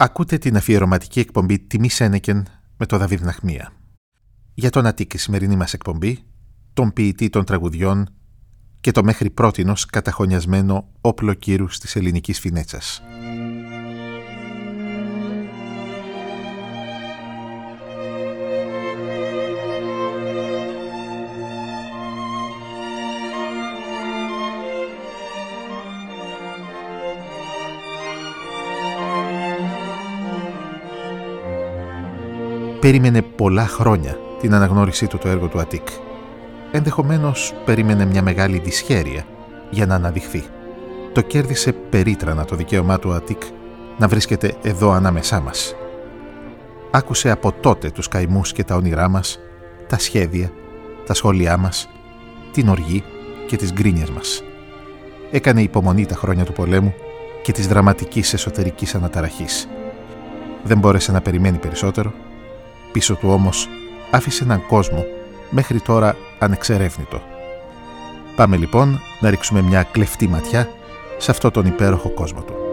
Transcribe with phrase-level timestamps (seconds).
[0.00, 3.72] Ακούτε την αφιερωματική εκπομπή «Τιμή Σένεκεν» με τον Δαβίδ Ναχμία.
[4.54, 6.18] Για τον Αττίκ η σημερινή μας εκπομπή,
[6.72, 8.08] τον ποιητή των τραγουδιών
[8.80, 13.02] και το μέχρι πρότινος καταχωνιασμένο όπλο κύρους της ελληνικής φινέτσας.
[32.88, 35.88] Περίμενε πολλά χρόνια την αναγνώρισή του το έργο του Αττίκ.
[36.72, 39.24] Ενδεχομένως περίμενε μια μεγάλη δυσχέρεια
[39.70, 40.44] για να αναδειχθεί.
[41.12, 43.42] Το κέρδισε περίτρανα το δικαίωμά του Αττίκ
[43.98, 45.74] να βρίσκεται εδώ ανάμεσά μας.
[46.90, 49.38] Άκουσε από τότε τους καημούς και τα όνειρά μας,
[49.88, 50.52] τα σχέδια,
[51.06, 51.88] τα σχόλιά μας,
[52.52, 53.04] την οργή
[53.46, 54.42] και τις γκρίνιες μας.
[55.30, 56.94] Έκανε υπομονή τα χρόνια του πολέμου
[57.42, 59.68] και της δραματικής εσωτερικής αναταραχής.
[60.62, 62.12] Δεν μπόρεσε να περιμένει περισσότερο
[62.92, 63.68] Πίσω του όμως
[64.10, 65.04] άφησε έναν κόσμο
[65.50, 67.20] μέχρι τώρα ανεξερεύνητο.
[68.36, 70.68] Πάμε λοιπόν να ρίξουμε μια κλεφτή ματιά
[71.18, 72.67] σε αυτό τον υπέροχο κόσμο του.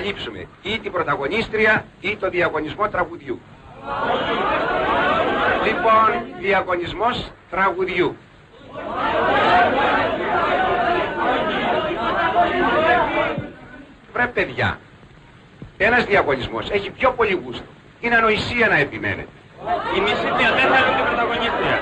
[0.00, 3.40] Παραλείψουμε ή την πρωταγωνίστρια ή το διαγωνισμό τραγουδιού.
[5.64, 8.16] Λοιπόν, διαγωνισμός τραγουδιού.
[14.12, 14.78] Βρε παιδιά,
[15.78, 17.64] ένας διαγωνισμός έχει πιο πολύ γούστο.
[18.00, 19.28] Είναι ανοησία να επιμένετε.
[19.96, 21.78] Η μισή θεατέ θα είναι την πρωταγωνίστρια.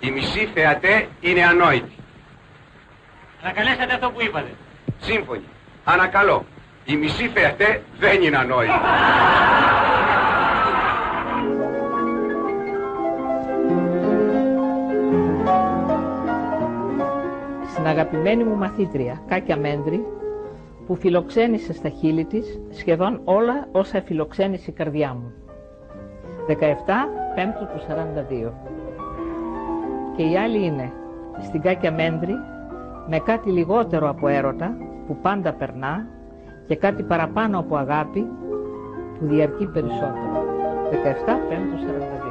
[0.00, 1.95] Η μισή θεατέ είναι ανόητη.
[3.46, 4.50] Να καλέσατε αυτό που είπατε.
[5.00, 5.44] Σύμφωνοι.
[5.84, 6.44] Ανακαλώ.
[6.84, 8.72] Η μισή θεατέ δεν είναι ανόητη.
[17.70, 20.06] Στην αγαπημένη μου μαθήτρια, Κάκια Μέντρη,
[20.86, 25.32] που φιλοξένησε στα χείλη της σχεδόν όλα όσα φιλοξένησε η καρδιά μου.
[26.46, 26.52] 17
[27.34, 27.80] Πέμπτου του
[28.48, 28.52] 42.
[30.16, 30.92] Και η άλλη είναι
[31.42, 32.34] στην Κάκια Μέντρη
[33.08, 36.06] με κάτι λιγότερο από έρωτα που πάντα περνά
[36.66, 38.20] και κάτι παραπάνω από αγάπη
[39.18, 40.44] που διαρκεί περισσότερο.
[40.90, 40.94] 17
[41.48, 42.25] Πέμπτου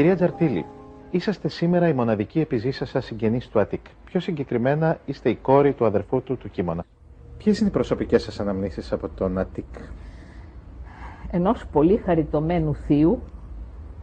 [0.00, 0.64] Κυρία Τζαρτήλη,
[1.10, 3.80] είσαστε σήμερα η μοναδική επιζήσασα συγγενής του Αττικ.
[4.04, 6.84] Πιο συγκεκριμένα είστε η κόρη του αδερφού του του Κίμωνα.
[7.38, 9.74] Ποιες είναι οι προσωπικές σας αναμνήσεις από τον Αττικ;
[11.30, 13.22] Ενός πολύ χαριτωμένου θείου,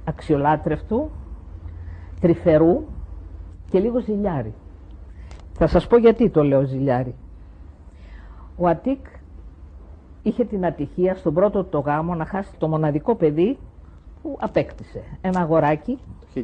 [0.03, 1.09] αξιολάτρευτου,
[2.21, 2.83] τρυφερού
[3.69, 4.53] και λίγο ζηλιάρη.
[5.53, 7.15] Θα σας πω γιατί το λέω ζηλιάρη.
[8.57, 9.05] Ο Αττικ
[10.23, 13.57] είχε την ατυχία στον πρώτο το γάμο να χάσει το μοναδικό παιδί
[14.27, 15.03] που απέκτησε.
[15.21, 15.99] Ένα αγοράκι
[16.33, 16.41] το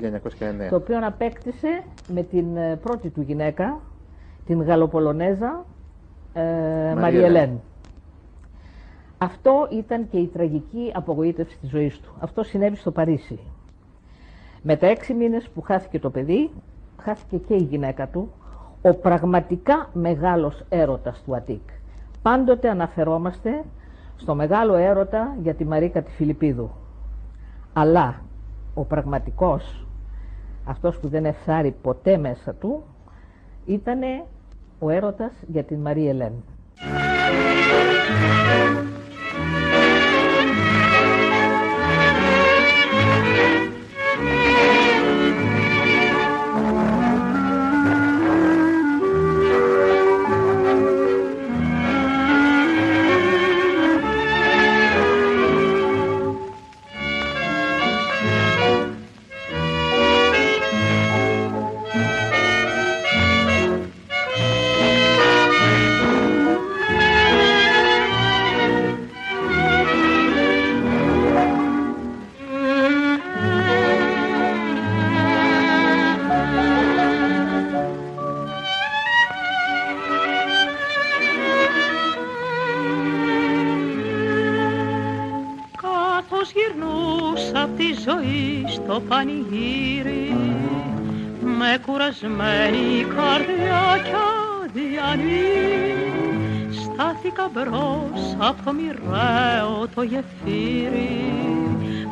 [0.65, 0.69] 1909.
[0.69, 3.79] Το οποίο απέκτησε με την ε, πρώτη του γυναίκα,
[4.45, 5.65] την Γαλλοπολωνέζα
[6.33, 6.41] ε,
[6.97, 7.61] Μαριελέν.
[9.17, 12.13] Αυτό ήταν και η τραγική απογοήτευση της ζωής του.
[12.19, 13.39] Αυτό συνέβη στο Παρίσι.
[14.61, 16.51] Με τα έξι μήνες που χάθηκε το παιδί,
[17.01, 18.31] χάθηκε και η γυναίκα του,
[18.81, 21.69] ο πραγματικά μεγάλος έρωτας του Αττικ.
[22.21, 23.63] Πάντοτε αναφερόμαστε
[24.15, 26.69] στο μεγάλο έρωτα για τη Μαρίκα τη Φιλιππίδου.
[27.73, 28.21] Αλλά
[28.73, 29.85] ο πραγματικός,
[30.65, 32.83] αυτός που δεν εφθάρει ποτέ μέσα του,
[33.65, 33.99] ήταν
[34.79, 36.43] ο έρωτας για την Μαρία Ελένη.
[92.23, 94.13] Κουρασμένη καρδιά κι
[94.63, 95.43] αδιανή
[96.71, 101.33] στάθηκα μπρος από το μοιραίο το γεφύρι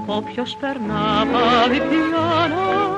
[0.06, 2.90] όποιος περνά πάλι πια να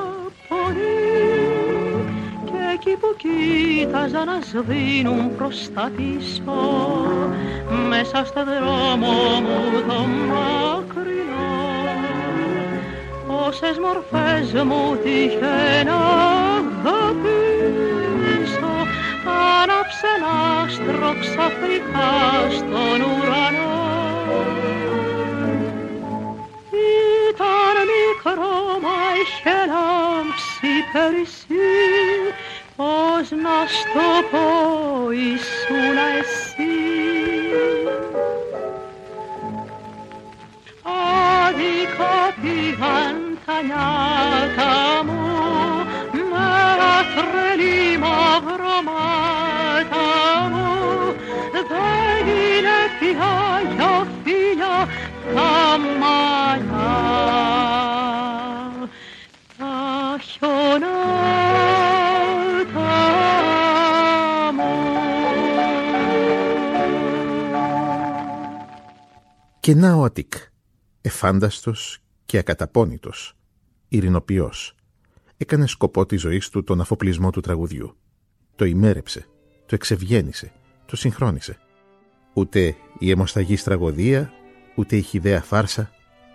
[2.46, 6.54] και εκεί που κοίταζα να σβήνουν προς τα πίσω
[7.90, 10.00] μέσα στο δρόμο μου το
[10.30, 11.54] μακρινό
[13.28, 16.43] πόσες μορφές μου τυχαίναν
[20.84, 22.12] άστρο ξαφνικά
[22.50, 23.72] στον ουρανό.
[27.30, 31.72] Ήταν μικρό μα είχε λάμψει πέρυσι.
[32.76, 36.76] Πώς να στο πω ήσουν εσύ.
[41.46, 44.03] Άδικα πήγαν τα νιάτα
[53.14, 54.88] είναι πια για φίλια
[55.34, 56.94] τα μαλλιά
[59.58, 61.32] τα χιονάτα
[64.54, 64.72] μου.
[69.60, 70.34] Και να ο Αττικ,
[71.02, 73.34] εφάνταστος και ακαταπώνητος,
[73.88, 74.76] ειρηνοποιός,
[75.38, 77.98] έκανε σκοπό της ζωής του τον αφοπλισμό του τραγουδιού.
[78.56, 79.28] Το ημέρεψε,
[79.66, 80.52] το εξευγέννησε,
[80.86, 81.58] το συγχρόνισε.
[82.34, 84.34] Ούτε η αιμοσταγής τραγωδία,
[84.76, 85.92] ούτε η χιδέα φάρσα,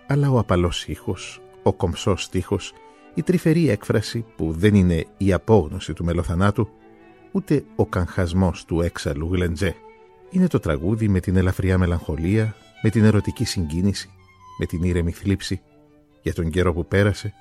[0.07, 2.73] αλλά ο απαλός ήχος, ο κομψός στίχος,
[3.13, 6.69] η τρυφερή έκφραση που δεν είναι η απόγνωση του μελοθανάτου,
[7.31, 9.75] ούτε ο καγχασμός του έξαλλου γλεντζέ.
[10.29, 14.09] Είναι το τραγούδι με την ελαφριά μελαγχολία, με την ερωτική συγκίνηση,
[14.59, 15.61] με την ήρεμη θλίψη,
[16.21, 17.33] για τον καιρό που πέρασε,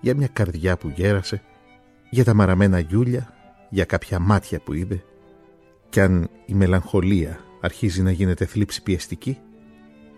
[0.00, 1.42] για μια καρδιά που γέρασε,
[2.10, 3.34] για τα μαραμένα γιούλια,
[3.70, 5.04] για κάποια μάτια που είδε.
[5.88, 9.38] Κι αν η μελαγχολία αρχίζει να γίνεται θλίψη πιεστική,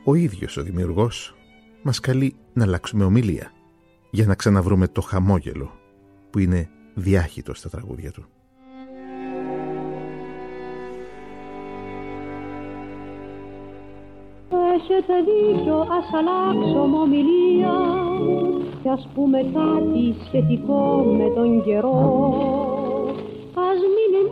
[0.05, 1.35] ο ίδιος ο δημιουργός
[1.83, 3.53] μας καλεί να αλλάξουμε ομιλία
[4.11, 5.71] για να ξαναβρούμε το χαμόγελο
[6.31, 8.25] που είναι διάχυτο στα τραγούδια του.
[14.75, 17.75] Έχετε δίκιο, ας αλλάξω ομιλία
[18.83, 22.74] κι ας πούμε κάτι σχετικό με τον καιρό ας μείνει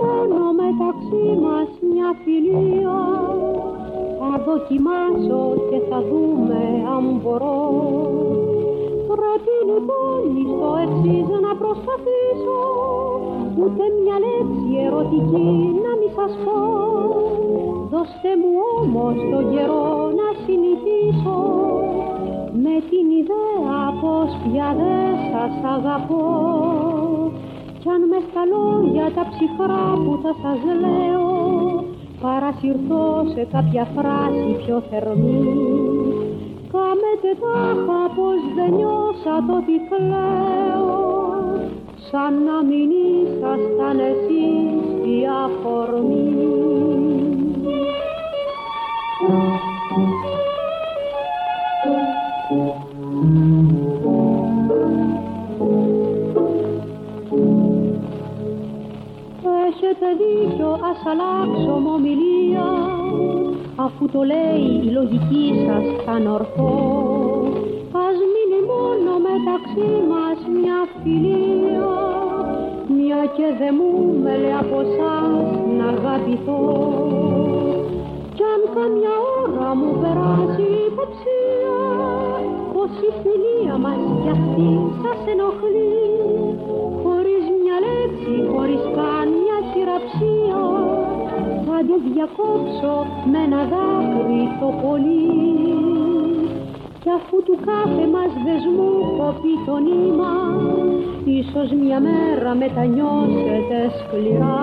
[0.00, 3.00] μόνο μεταξύ μας μια φιλία.
[4.18, 6.62] Θα δοκιμάσω και θα δούμε
[6.94, 7.60] αν μπορώ.
[9.08, 12.60] Προτείνει πόλη στο εξής να προσπαθήσω.
[13.60, 15.50] Ούτε μια λέξη ερωτική
[15.84, 16.60] να μη σας πω.
[17.92, 21.38] Δώστε μου όμως το καιρό να συνηθίσω.
[22.64, 26.22] Με την ιδέα πως πια δεν σας αγαπώ
[27.82, 31.30] κι αν μες στα λόγια τα ψυχρά που θα σας λέω.
[32.20, 35.40] Παρασυρθώ σε κάποια φράση πιο θερμή.
[36.72, 40.90] Κάμετε τάχα πως δεν νιώσατε ότι κλαίω.
[42.10, 44.84] Σαν να μην ήσασταν εσείς
[45.14, 46.52] η αφορμή.
[52.52, 52.81] Έχετε
[60.90, 62.70] ας αλλάξω ομιλία
[63.76, 66.74] αφού το λέει η λογική σας σαν ορθό
[68.06, 72.12] ας μείνει μόνο μεταξύ μας μια φιλία
[72.96, 73.90] μια και δε μου
[74.22, 75.46] με λέει από σας
[75.78, 76.62] να αγαπηθώ.
[78.36, 81.80] Κι αν καμιά ώρα μου περάσει υποψία
[82.72, 84.70] πως η φιλία μας κι αυτή
[85.02, 85.96] σας ενοχλεί
[87.02, 87.61] χωρίς μια λέξη,
[88.52, 90.62] χωρίς καν μια χειραψία
[91.66, 92.94] θα τη διακόψω
[93.30, 95.26] με ένα δάκρυ το πολύ.
[97.02, 100.34] Κι αφού του κάθε μας δεσμού κοπεί το νήμα
[101.38, 104.62] ίσως μια μέρα μετανιώσετε σκληρά.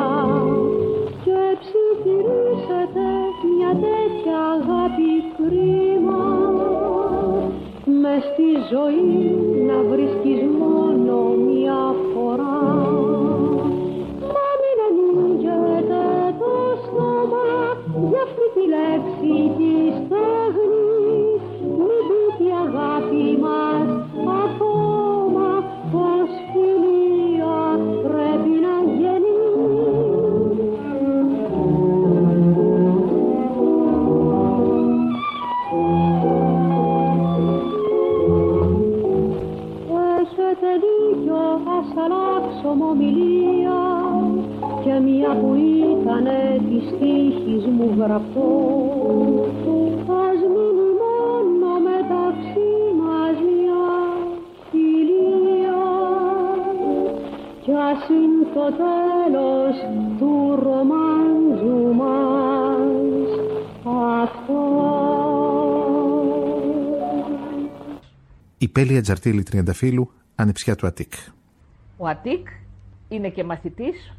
[1.24, 3.08] Και ψιθυρίσετε
[3.56, 6.24] μια τέτοια αγάπη κρίμα
[8.02, 9.36] μες στη ζωή
[9.68, 10.79] να βρίσκεις μόνο
[68.70, 71.14] Η Πέλια Τζαρτήλη Τριανταφύλου, ανιψιά του Αττικ.
[71.98, 72.48] Ο Αττικ
[73.10, 74.14] είναι και μαθητής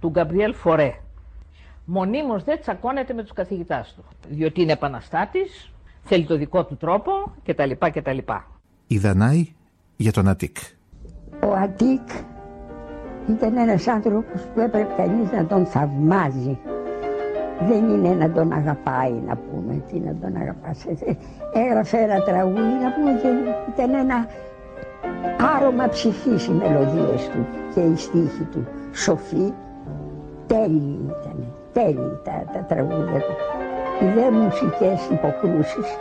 [0.00, 0.94] του Γκαμπριέλ Φορέ.
[1.84, 5.72] Μονίμως δε τσακώνεται με τους καθηγητάς του, διότι είναι επαναστάτης,
[6.02, 7.12] θέλει το δικό του τρόπο
[7.44, 7.70] κτλ.
[7.78, 8.18] κτλ.
[8.86, 9.52] Η Δανάη
[9.96, 10.56] για τον Αττικ.
[11.42, 12.08] Ο Αττικ
[13.28, 16.58] ήταν ένας άνθρωπος που έπρεπε κανείς να τον θαυμάζει.
[17.60, 20.84] Δεν είναι να τον αγαπάει, να πούμε, τι να τον αγαπάς.
[20.84, 21.16] Ε,
[21.52, 23.28] Έγραφε ένα τραγούδι, να πούμε, και
[23.74, 24.26] ήταν ένα
[25.56, 28.66] άρωμα ψυχής οι μελωδίες του και οι στίχοι του.
[28.92, 29.52] Σοφή,
[30.46, 33.34] τέλειοι ήταν, τέλειοι τα, τα τραγούδια του.
[34.00, 35.96] Οι δε μουσικές υποκρούσεις.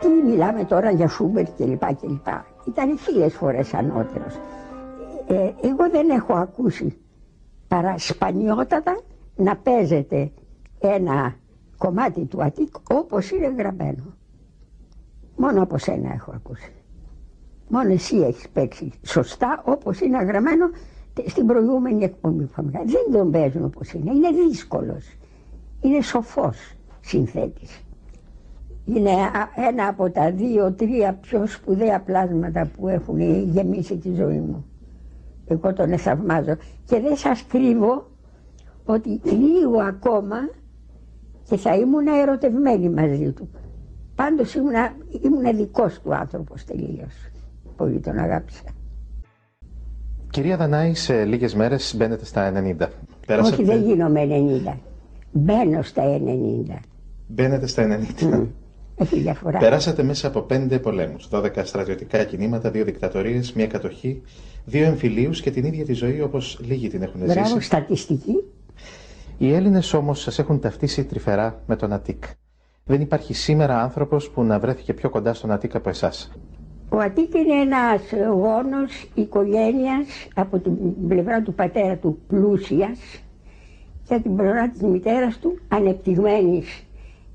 [0.00, 2.44] Τι μιλάμε τώρα για Σούμπερ και λοιπά και λοιπά.
[2.68, 4.34] Ήταν χίλιες φορές ανώτερος.
[5.28, 6.98] Ε, εγώ δεν έχω ακούσει
[7.68, 9.00] παρά σπανιότατα
[9.36, 10.30] να παίζεται
[10.80, 11.34] ένα
[11.78, 14.02] κομμάτι του Αττικ όπως είναι γραμμένο.
[15.36, 16.72] Μόνο από σένα έχω ακούσει.
[17.68, 20.70] Μόνο εσύ έχεις παίξει σωστά όπως είναι γραμμένο
[21.26, 22.90] στην προηγούμενη εκπομπή που είχαμε κάνει.
[22.90, 24.10] Δεν τον παίζουν όπως είναι.
[24.14, 25.16] Είναι δύσκολος.
[25.80, 27.80] Είναι σοφός συνθέτης.
[28.84, 34.64] Είναι α- ένα από τα δύο-τρία πιο σπουδαία πλάσματα που έχουν γεμίσει τη ζωή μου.
[35.46, 36.56] Εγώ τον θαυμάζω.
[36.84, 38.10] Και δεν σας κρύβω
[38.86, 40.36] ότι λίγο ακόμα
[41.48, 43.48] και θα ήμουν ερωτευμένη μαζί του.
[44.14, 47.14] Πάντως ήμουνα, ήμουνα δικός του άνθρωπος τελείως.
[47.76, 48.62] Πολύ τον αγάπησα.
[50.30, 52.88] Κυρία Δανάη, σε λίγες μέρες μπαίνετε στα 90.
[53.42, 54.26] Όχι δεν γίνομαι
[54.66, 54.76] 90.
[55.32, 56.80] Μπαίνω στα 90.
[57.26, 58.46] Μπαίνετε στα 90.
[58.96, 59.58] Έχει διαφορά.
[59.58, 64.22] Περάσατε μέσα από πέντε πολέμους, 12 στρατιωτικά κινήματα, δύο δικτατορίες, μια κατοχή,
[64.64, 67.60] δύο εμφυλίους και την ίδια τη ζωή όπως λίγοι την έχουν Μπράβο, ζήσει.
[67.60, 68.44] στατιστική.
[69.38, 72.24] Οι Έλληνες όμως σας έχουν ταυτίσει τρυφερά με τον Αττικ.
[72.84, 76.32] Δεν υπάρχει σήμερα άνθρωπος που να βρέθηκε πιο κοντά στον Αττικ από εσάς.
[76.88, 78.02] Ο Αττίκ είναι ένας
[78.34, 80.72] γόνος οικογένειας από την
[81.08, 82.98] πλευρά του πατέρα του πλούσιας
[84.08, 86.84] και από την πλευρά της μητέρας του ανεπτυγμένης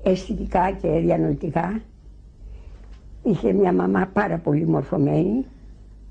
[0.02, 1.80] αισθητικά και διανοητικά.
[3.22, 5.44] Είχε μια μαμά πάρα πολύ μορφωμένη,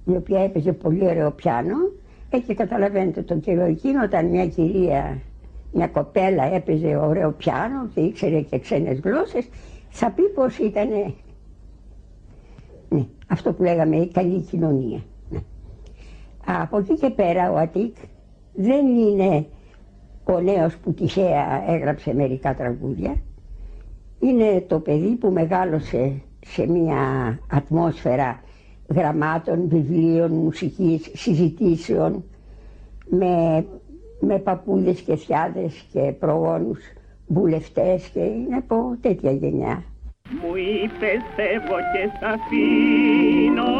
[0.06, 1.76] η οποία έπαιζε πολύ ωραίο πιάνο.
[2.30, 5.22] Ε, και καταλαβαίνετε τον καιρό εκείνο όταν μια κυρία,
[5.72, 9.50] μια κοπέλα έπαιζε ωραίο πιάνο και ήξερε και ξένες γλώσσες,
[9.90, 10.90] θα πει πως ήταν
[12.90, 15.00] ναι, αυτό που λέγαμε η καλή κοινωνία.
[15.30, 15.40] Ναι.
[16.46, 17.96] Από εκεί και πέρα ο Αττικ
[18.54, 19.46] δεν είναι
[20.24, 23.16] ο νέος που τυχαία έγραψε μερικά τραγούδια.
[24.20, 27.00] Είναι το παιδί που μεγάλωσε σε μια
[27.52, 28.42] ατμόσφαιρα
[28.88, 32.24] γραμμάτων, βιβλίων, μουσικής, συζητήσεων
[33.10, 33.66] με,
[34.22, 36.80] με παππούδες και θιάδες και προγόνους
[37.28, 39.84] βουλευτές και είναι από τέτοια γενιά.
[40.30, 43.74] Μου είπες φεύγω και σ' αφήνω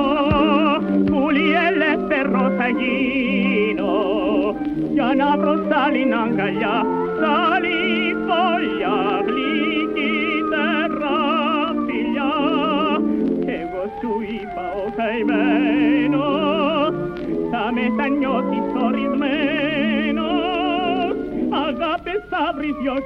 [1.06, 3.94] Πουλί ελεύθερο θα γίνω.
[4.94, 6.78] Για να βρω σ' άλλην αγκαλιά
[7.18, 7.80] Σ' άλλη
[8.26, 10.14] φωλιά γλυκή
[11.86, 12.34] φιλιά.
[13.44, 16.94] Κι εγώ σου είπα ο καημένος
[17.52, 18.90] Θα μετανιώσεις δυο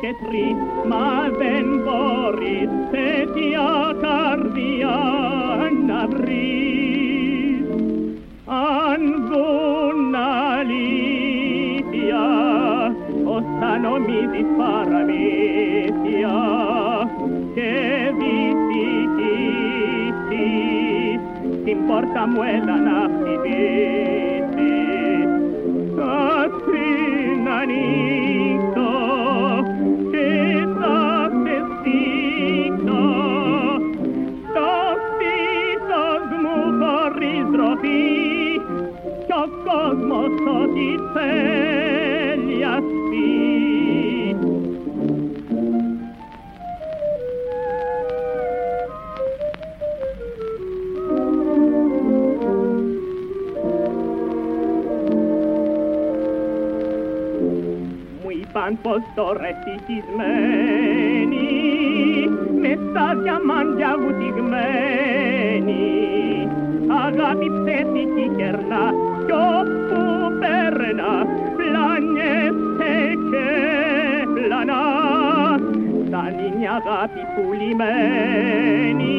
[0.02, 0.56] και τρεις
[0.90, 3.70] μα δεν μπορείς τέτοια
[4.02, 5.00] καρδιά
[5.88, 7.66] να βρεις
[8.46, 10.16] αν δουν
[10.60, 12.26] αλήθεια
[13.24, 16.38] όσα νομίζεις παραμύθια
[17.54, 17.72] και
[18.20, 19.20] δυστυχήσεις
[21.66, 24.16] την πόρτα μου έλα να χτυπήσεις
[25.96, 26.16] θα
[40.26, 44.36] κόσμος ό,τι θέλει ας πει.
[58.24, 61.50] Μου είπαν πως τώρα ευτυχισμένη
[62.62, 65.84] με στα διαμάντια βουτυγμένη
[67.06, 69.05] αγάπη ψεύτικη κερνά
[76.76, 79.16] αγάπη πουλημένη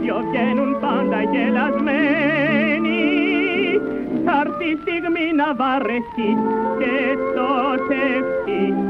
[0.00, 3.00] δυο βγαίνουν πάντα γελασμένοι.
[4.24, 6.30] Θα έρθει η στιγμή να βαρεθεί
[6.78, 6.94] και
[7.34, 8.89] τότε εσύ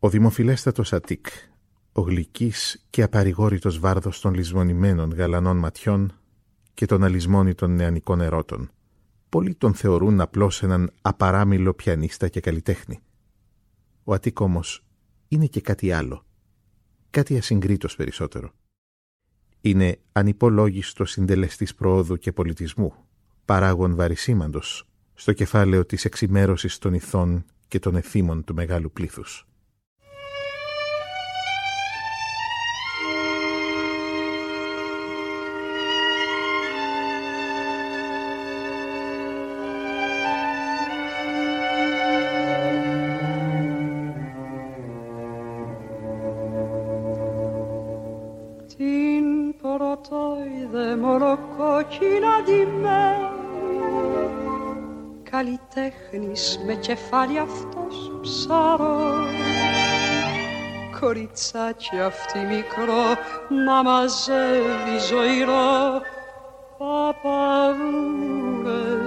[0.00, 1.26] ο δημοφιλέστατος Αττικ,
[1.92, 6.12] ο γλυκής και απαρηγόρητος βάρδος των λησμονημένων γαλανών ματιών
[6.74, 8.70] και των αλυσμόνητων νεανικών ερώτων.
[9.28, 13.00] Πολλοί τον θεωρούν απλώς έναν απαράμιλο πιανίστα και καλλιτέχνη.
[14.04, 14.84] Ο Αττικ όμως
[15.28, 16.24] είναι και κάτι άλλο.
[17.10, 18.52] Κάτι ασυγκρίτως περισσότερο.
[19.60, 22.94] Είναι ανυπολόγιστο συντελεστής προόδου και πολιτισμού,
[23.44, 29.47] παράγων βαρισίμαντος, στο κεφάλαιο της εξημέρωσης των ηθών και των εθήμων του μεγάλου πλήθους.
[56.38, 59.12] Καλλιτέχνης με κεφάλι αυτός ψαρό.
[61.00, 63.16] Κοριτσάκι αυτή μικρό
[63.64, 66.00] να μαζεύει ζωηρό.
[66.78, 67.22] Παπαδούρες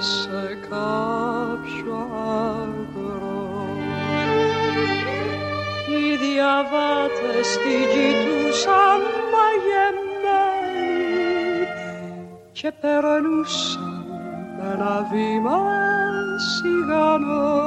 [0.05, 3.65] σε κάποιο αγρό
[5.89, 9.01] οι διαβάτες την κοιτούσαν
[9.33, 10.81] μαγεμένοι
[12.51, 13.90] και περνούσαν με
[14.73, 15.57] ένα βήμα
[16.37, 17.59] σιγανό.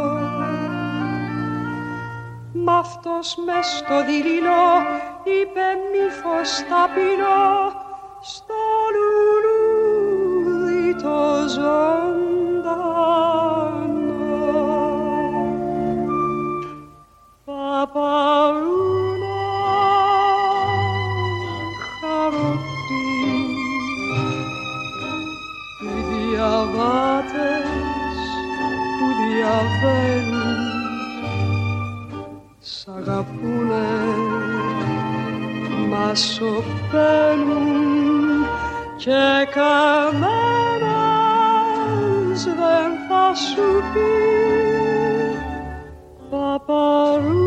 [2.52, 4.66] Μ' αυτός μες στο δειλινό
[5.24, 7.72] είπε μη φως ταπεινό
[8.20, 8.60] στο
[8.96, 12.24] λουλούδι το ζωντανό.
[17.44, 19.03] Παπαρούνα
[26.74, 27.68] διαβάτες
[28.98, 30.58] που διαβαίνουν
[32.58, 33.88] σ' αγαπούνε
[35.88, 37.66] μα σωπαίνουν
[38.96, 40.34] και κανένας
[42.44, 44.12] δεν θα σου πει
[46.30, 47.43] παπαρούνα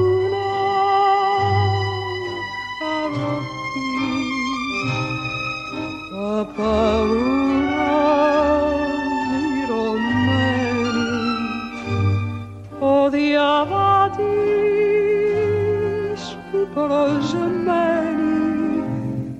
[16.77, 19.33] je mène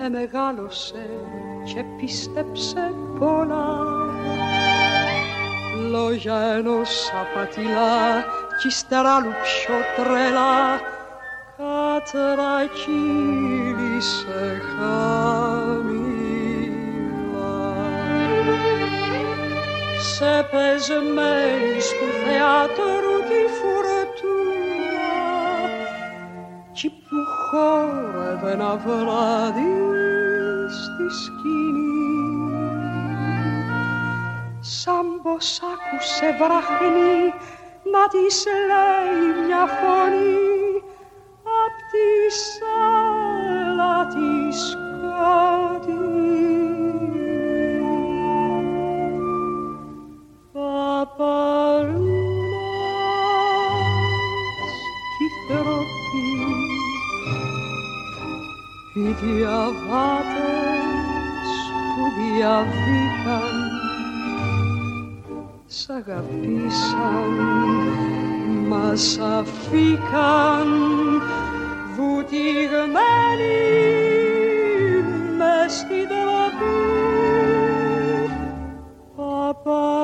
[0.06, 1.08] εμεγάλωσε
[1.64, 3.78] και πίστεψε πολλά.
[5.90, 8.24] Λόγια ενός απατηλά
[8.60, 10.80] κι ύστερα άλλου πιο τρελά
[11.56, 12.22] κατρακύλησε
[14.76, 15.16] χαμηλά.
[20.14, 25.10] Σε πεσμένης του θεάτρου τη φουρτούνα
[26.72, 29.74] κι που χόρευε ένα βράδυ
[30.68, 31.96] στη σκηνή
[34.61, 37.35] σαν πως άκουσε βραχνή
[37.92, 40.82] να της λέει μια φωνή
[41.62, 42.09] απ' τη
[42.44, 46.25] σάλα της σκοτεινή.
[59.06, 60.68] Οι διαβάτες
[61.94, 63.54] που διαβήκαν
[65.66, 67.32] σ' αγαπήσαν
[68.68, 70.68] μας αφήκαν
[71.96, 73.56] βουτυγμένοι
[75.38, 76.76] μες στην τραπή
[79.16, 79.95] παπαρούνας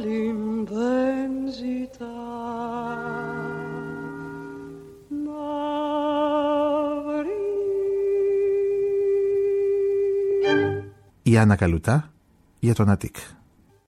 [0.00, 2.06] άλλην δεν ζητά
[5.08, 5.42] να
[7.06, 7.40] βρει.
[11.22, 12.12] Η Άννα Καλουτά
[12.58, 13.16] για τον Αττικ.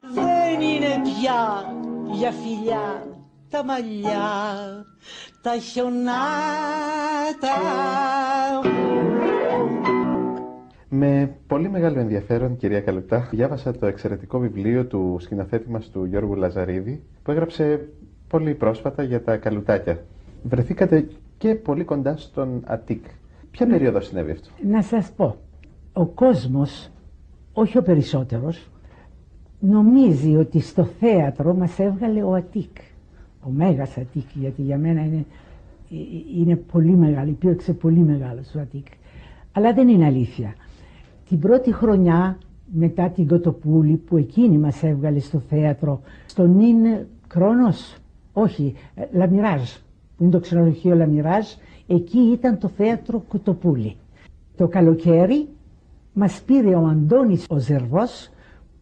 [0.00, 1.74] Δεν είναι πια
[2.12, 3.06] για φιλιά
[3.50, 4.84] τα μαλλιά,
[5.42, 6.22] τα χιονάτα.
[10.94, 16.34] Με πολύ μεγάλο ενδιαφέρον, κυρία Καλουτά, διάβασα το εξαιρετικό βιβλίο του σκηνοθέτη μας του Γιώργου
[16.34, 17.88] Λαζαρίδη, που έγραψε
[18.28, 20.04] πολύ πρόσφατα για τα Καλουτάκια.
[20.42, 23.04] Βρεθήκατε και πολύ κοντά στον Αττικ.
[23.50, 25.36] Ποια περίοδο συνέβη αυτό; Να σας πω,
[25.92, 26.90] ο κόσμος,
[27.52, 28.70] όχι ο περισσότερος,
[29.60, 32.76] νομίζει ότι στο θέατρο μας έβγαλε ο Αττικ.
[33.40, 35.24] Ο Μέγας Αττικ, γιατί για μένα είναι,
[35.90, 35.96] ε,
[36.40, 38.86] είναι πολύ μεγάλο, υπήρξε πολύ μεγάλος ο Αττικ.
[39.52, 40.54] Αλλά δεν είναι αλήθεια.
[41.32, 42.38] Την πρώτη χρονιά
[42.72, 46.76] μετά την Κοτοπούλη που εκείνη μας έβγαλε στο θέατρο, στο νυν
[47.28, 47.96] Κρόνος,
[48.32, 49.70] όχι, ε, Λα Μιράζ,
[50.16, 51.46] που είναι το ξενοδοχείο Λα Μιράζ,
[51.86, 53.96] εκεί ήταν το θέατρο Κοτοπούλη.
[54.56, 55.48] Το καλοκαίρι
[56.12, 58.30] μας πήρε ο Αντώνης ο Ζερβός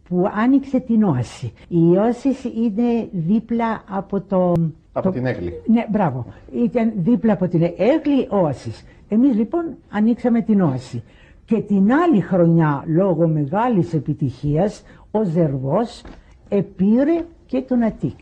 [0.09, 1.53] που άνοιξε την Όαση.
[1.67, 2.29] Η Όαση
[2.65, 4.51] είναι δίπλα από το...
[4.91, 5.53] Από το- την Αίγλη.
[5.67, 6.25] Ναι, μπράβο.
[6.53, 8.83] Ήταν δίπλα από την Αίγλη η Όασις.
[9.09, 11.03] Εμείς λοιπόν ανοίξαμε την Όαση.
[11.51, 16.03] Και την άλλη χρονιά, λόγω μεγάλης επιτυχίας, ο Ζερβός
[16.49, 18.19] επήρε και τον Αττικ.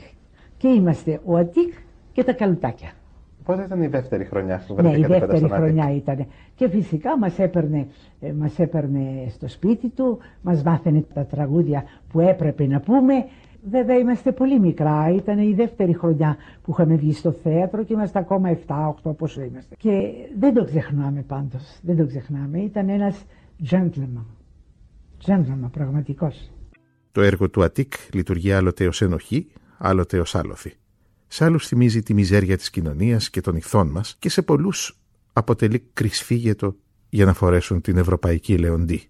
[0.58, 1.74] Και είμαστε ο Αττικ
[2.12, 2.92] και τα Καλουτάκια.
[3.44, 6.26] Πότε ήταν η δεύτερη χρονιά που Ναι, η βρεθήκατε κοντά δεύτερη στον Αττικ; χρονιά ήταν.
[6.56, 7.88] Και φυσικά μας έπαιρνε,
[8.20, 13.13] ε, μας έπαιρνε στο σπίτι του, μας μάθαινε τα τραγούδια που έπρεπε να πούμε.
[13.69, 18.19] Βέβαια είμαστε πολύ μικρά, ήταν η δεύτερη χρονιά που είχαμε βγει στο θέατρο και είμαστε
[18.19, 18.58] ακόμα
[19.04, 19.76] 7-8 πόσο είμαστε.
[19.78, 22.60] Και δεν το ξεχνάμε πάντως, δεν το ξεχνάμε.
[22.60, 23.26] Ήταν ένας
[23.69, 24.26] gentleman,
[25.26, 26.52] gentleman πραγματικός.
[27.12, 30.74] Το έργο του Αττικ λειτουργεί άλλοτε ως ενοχή, άλλοτε ως άλοθη.
[31.28, 35.00] Σε άλλους θυμίζει τη μιζέρια της κοινωνίας και των ηχθών μας και σε πολλούς
[35.34, 36.76] αποτελεί κρυσφύγετο
[37.10, 39.10] για να φορέσουν την ευρωπαϊκή λεοντή.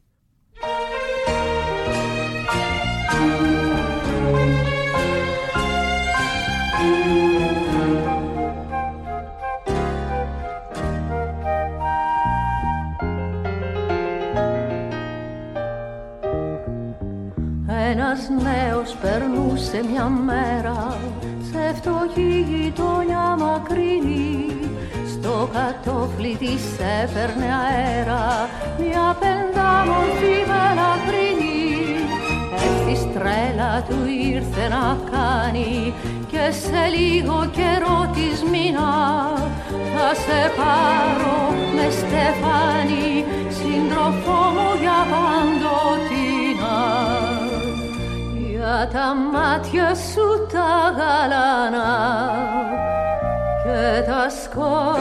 [19.71, 20.97] Περνούσε μια μέρα
[21.51, 24.45] σε φτωχή γειτονιά μακρινή.
[25.07, 26.63] Στο κατόφλι της
[27.01, 31.67] έπαιρνε αέρα μια πεντάμορφη μελαχρινή
[32.55, 33.99] Ευθύς τρέλα του
[34.33, 35.93] ήρθε να κάνει
[36.31, 38.91] και σε λίγο καιρό της μήνα.
[39.93, 41.39] Θα σε πάρω
[41.75, 43.25] με στεφάνι
[43.57, 46.18] σύντροφό μου για παντοτινά
[48.69, 51.89] για τα μάτια σου τα γαλάνα
[53.63, 54.99] και τα σκοτεινά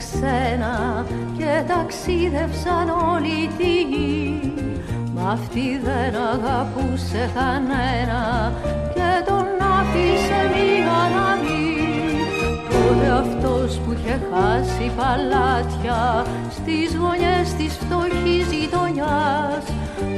[0.00, 1.04] ξένα
[1.38, 4.52] και ταξίδευσαν όλη τη γη
[5.14, 8.22] Μα αυτή δεν αγαπούσε κανένα
[8.94, 9.46] και τον
[9.78, 11.28] άφησε μία να
[12.72, 19.64] Τότε αυτός που είχε χάσει παλάτια στις γωνιές της φτωχής γειτονιάς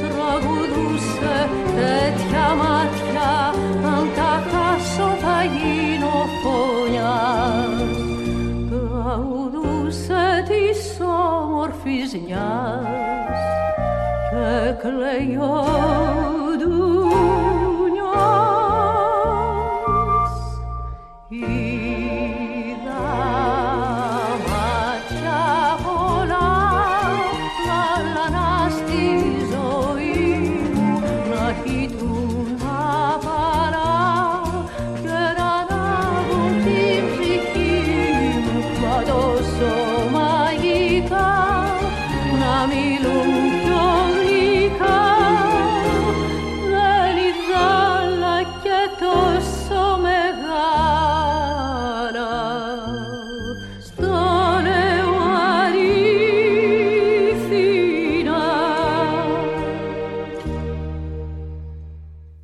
[0.01, 1.37] τραγουδούσε
[1.77, 3.31] τέτοια μάτια
[3.95, 8.10] αν τα χάσω θα γίνω φωνιάς
[9.91, 13.41] τραγουδούσε της όμορφης μιας
[14.31, 16.40] και κλαίω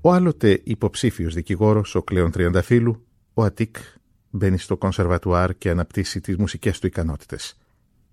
[0.06, 3.76] Ο άλλοτε υποψήφιος δικηγόρος, ο Κλέον Τριανταφύλου, ο Ατίκ,
[4.30, 7.58] μπαίνει στο κονσερβατουάρ και αναπτύσσει τις μουσικές του ικανότητες.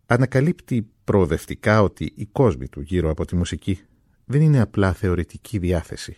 [0.05, 3.79] Ανακαλύπτει προοδευτικά ότι η κόσμη του γύρω από τη μουσική
[4.25, 6.17] δεν είναι απλά θεωρητική διάθεση.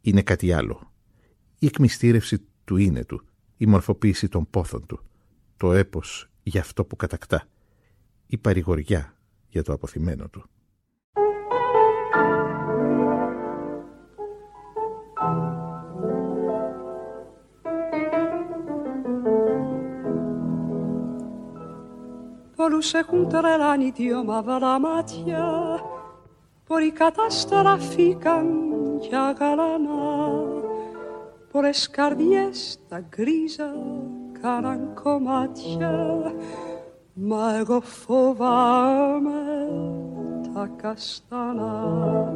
[0.00, 0.92] Είναι κάτι άλλο.
[1.58, 3.24] Η εκμυστήρευση του είναι του,
[3.56, 5.00] η μορφοποίηση των πόθων του,
[5.56, 7.46] το έπος για αυτό που κατακτά,
[8.26, 9.16] η παρηγοριά
[9.48, 10.48] για το αποθυμένο του.
[22.64, 25.80] Πολλούς έχουν τρελάνει δυο μαύρα μάτια
[26.66, 28.46] Πολλοί καταστραφήκαν
[29.00, 30.38] για γαλανά
[31.52, 33.74] Πολλές καρδιές τα γκρίζα
[34.42, 36.22] κάναν κομμάτια
[37.14, 39.42] Μα εγώ φοβάμαι
[40.54, 42.32] τα καστανά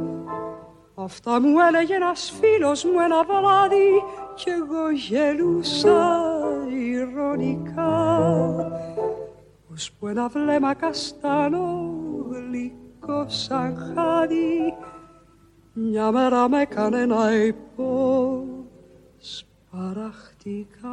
[0.95, 4.03] Αυτά μου έλεγε ένας φίλος μου ένα βράδυ
[4.35, 6.21] Κι εγώ γελούσα
[6.69, 7.97] ηρωνικά
[9.87, 11.95] που ένα βλέμμα καστανό
[12.31, 14.75] γλυκό σαν χάδι
[15.73, 18.45] μια μέρα με έκανε να υπό
[19.19, 20.89] σπαραχτικά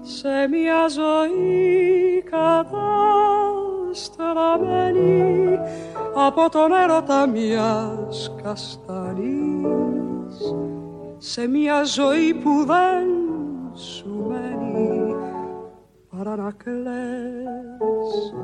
[0.00, 2.22] σε μια ζωή
[3.90, 5.58] καταστραμμένη
[6.14, 10.54] από τον έρωτα μιας καστανής
[11.18, 13.06] σε μια ζωή που δεν
[13.74, 14.17] σου μένει
[16.18, 18.34] παρά να κλαις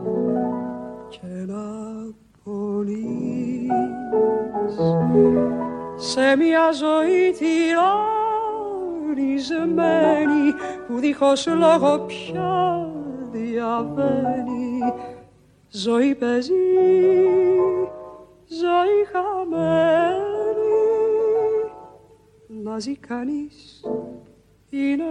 [1.08, 1.64] και να
[2.44, 3.70] πονείς.
[5.96, 7.34] Σε μια ζωή
[9.14, 10.52] τυραννισμένη
[10.86, 12.88] που δίχως λόγο πια
[13.32, 14.92] διαβαίνει.
[15.70, 16.52] Ζωή παίζει,
[18.46, 20.22] ζωή χαμένη.
[22.62, 23.84] Να ζει κανείς
[24.70, 25.04] ή να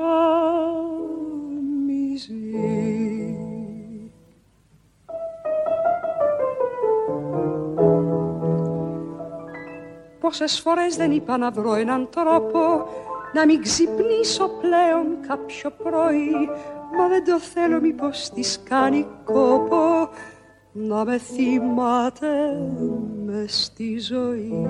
[10.19, 12.87] Πόσες φορές δεν είπα να βρω έναν τρόπο
[13.33, 16.49] να μην ξυπνήσω πλέον κάποιο πρωί
[16.97, 20.09] μα δεν το θέλω μήπως της κάνει κόπο
[20.71, 22.27] να με θυμάται
[23.25, 24.67] μες στη ζωή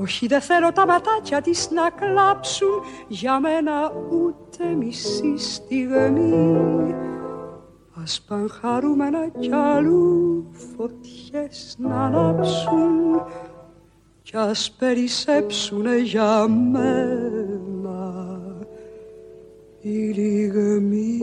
[0.00, 2.68] όχι δεν θέλω τα ματάκια της να κλάψουν
[3.08, 6.94] για μένα ούτε μισή στιγμή.
[8.02, 13.22] Ας παν χαρούμενα κι αλλού φωτιές να ανάψουν.
[14.22, 18.20] Κι ας περισσέψουνε για μένα
[19.80, 21.18] οι λιγμοί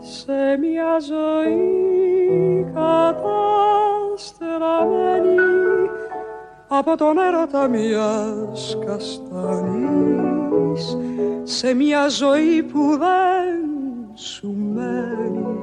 [0.00, 1.90] σε μια ζωή
[4.20, 5.36] καταστραμμένη
[6.68, 10.16] από τον έρωτα μιας καστανής
[11.42, 13.68] σε μια ζωή που δεν
[14.14, 15.56] σου μένει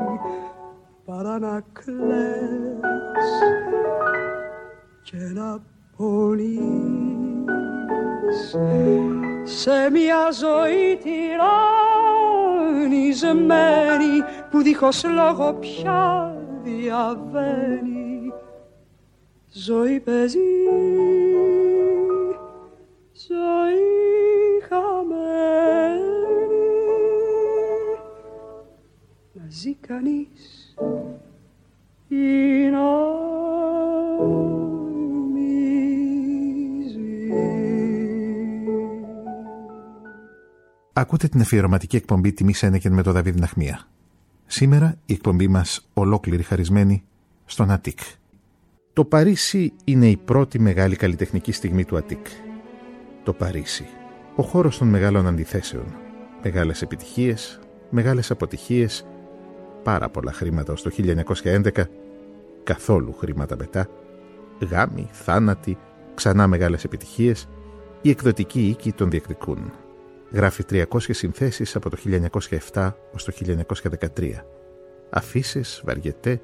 [1.05, 3.29] παρά να κλαις
[5.03, 5.59] και να
[5.97, 6.59] πονείς.
[9.43, 10.99] Σε μια ζωή
[12.77, 18.16] τυραννισμένη που δίχως λόγο πια διαβαίνεις
[19.65, 20.37] Ζωή παίζει,
[23.27, 23.79] ζωή
[24.69, 25.99] χαμένη,
[29.33, 30.75] μαζί κανείς
[40.93, 43.87] Ακούτε την αφιερωματική εκπομπή «Τιμή Σένεκεν» με τον Δαβίδ Ναχμία.
[44.45, 47.03] Σήμερα η εκπομπή μας ολόκληρη χαρισμένη
[47.45, 47.99] στον ΑΤΙΚ.
[48.97, 52.25] Το Παρίσι είναι η πρώτη μεγάλη καλλιτεχνική στιγμή του Αττικ.
[53.23, 53.85] Το Παρίσι.
[54.35, 55.85] Ο χώρος των μεγάλων αντιθέσεων.
[56.43, 59.05] Μεγάλες επιτυχίες, μεγάλες αποτυχίες,
[59.83, 61.89] πάρα πολλά χρήματα ως το 1911,
[62.63, 63.89] καθόλου χρήματα μετά,
[64.69, 65.77] γάμοι, θάνατοι,
[66.13, 67.49] ξανά μεγάλες επιτυχίες,
[68.01, 69.71] οι εκδοτικοί οίκοι των διεκδικούν.
[70.31, 71.97] Γράφει 300 συνθέσεις από το
[72.73, 74.45] 1907 ως το 1913.
[75.09, 76.41] Αφήσεις, βαριετέ,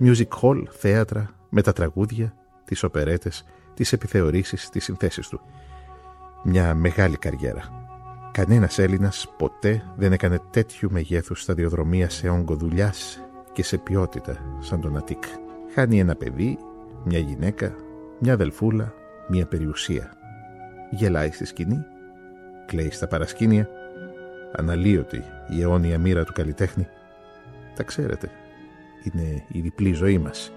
[0.00, 2.34] music hall, θέατρα, με τα τραγούδια,
[2.64, 5.40] τις οπερέτες, τις επιθεωρήσεις, τις συνθέσεις του.
[6.44, 7.88] Μια μεγάλη καριέρα.
[8.32, 13.20] Κανένας Έλληνας ποτέ δεν έκανε τέτοιου μεγέθους σταδιοδρομία σε όγκο δουλειάς
[13.52, 15.24] και σε ποιότητα σαν τον Αττικ.
[15.74, 16.58] Χάνει ένα παιδί,
[17.04, 17.74] μια γυναίκα,
[18.18, 18.94] μια αδελφούλα,
[19.28, 20.12] μια περιουσία.
[20.90, 21.84] Γελάει στη σκηνή,
[22.66, 23.68] κλαίει στα παρασκήνια,
[24.52, 26.86] αναλύωτη η αιώνια μοίρα του καλλιτέχνη.
[27.74, 28.30] Τα ξέρετε,
[29.02, 30.52] είναι η διπλή ζωή μας.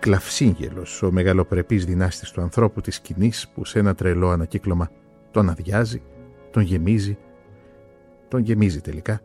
[0.00, 4.90] Κλαυσίγελος, ο μεγαλοπρεπής δυνάστης του ανθρώπου της σκηνής που σε ένα τρελό ανακύκλωμα
[5.30, 6.02] τον αδειάζει,
[6.50, 7.18] τον γεμίζει,
[8.28, 9.20] τον γεμίζει τελικά.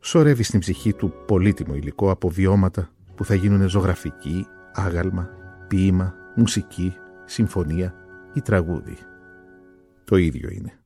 [0.00, 5.30] Σορεύει στην ψυχή του πολύτιμο υλικό από βιώματα που θα γίνουν ζωγραφική, άγαλμα,
[5.68, 7.94] ποίημα, μουσική, συμφωνία
[8.34, 8.96] ή τραγούδι.
[10.04, 10.78] Το ίδιο είναι.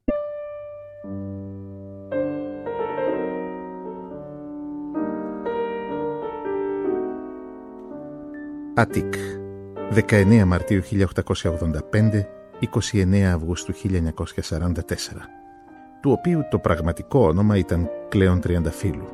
[8.74, 9.14] Αττικ,
[9.94, 12.26] 19 Μαρτίου 1885,
[12.92, 13.78] 29 Αυγούστου 1944,
[16.00, 19.08] του οποίου το πραγματικό όνομα ήταν Κλέον Τριανταφύλου.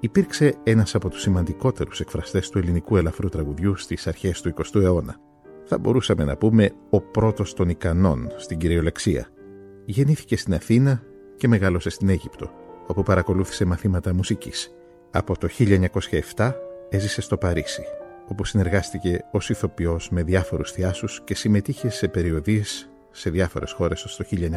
[0.00, 5.16] Υπήρξε ένας από τους σημαντικότερους εκφραστές του ελληνικού ελαφρού τραγουδιού στις αρχές του 20ου αιώνα.
[5.64, 9.28] Θα μπορούσαμε να πούμε ο πρώτος των ικανών στην κυριολεξία.
[9.84, 11.02] Γεννήθηκε στην Αθήνα
[11.36, 12.50] και μεγάλωσε στην Αίγυπτο,
[12.86, 14.74] όπου παρακολούθησε μαθήματα μουσικής.
[15.10, 15.48] Από το
[16.34, 16.52] 1907
[16.88, 17.82] έζησε στο Παρίσι,
[18.28, 24.16] όπου συνεργάστηκε ως ηθοποιός με διάφορους θειάσους και συμμετείχε σε περιοδίες σε διάφορες χώρες ως
[24.16, 24.50] το 1930.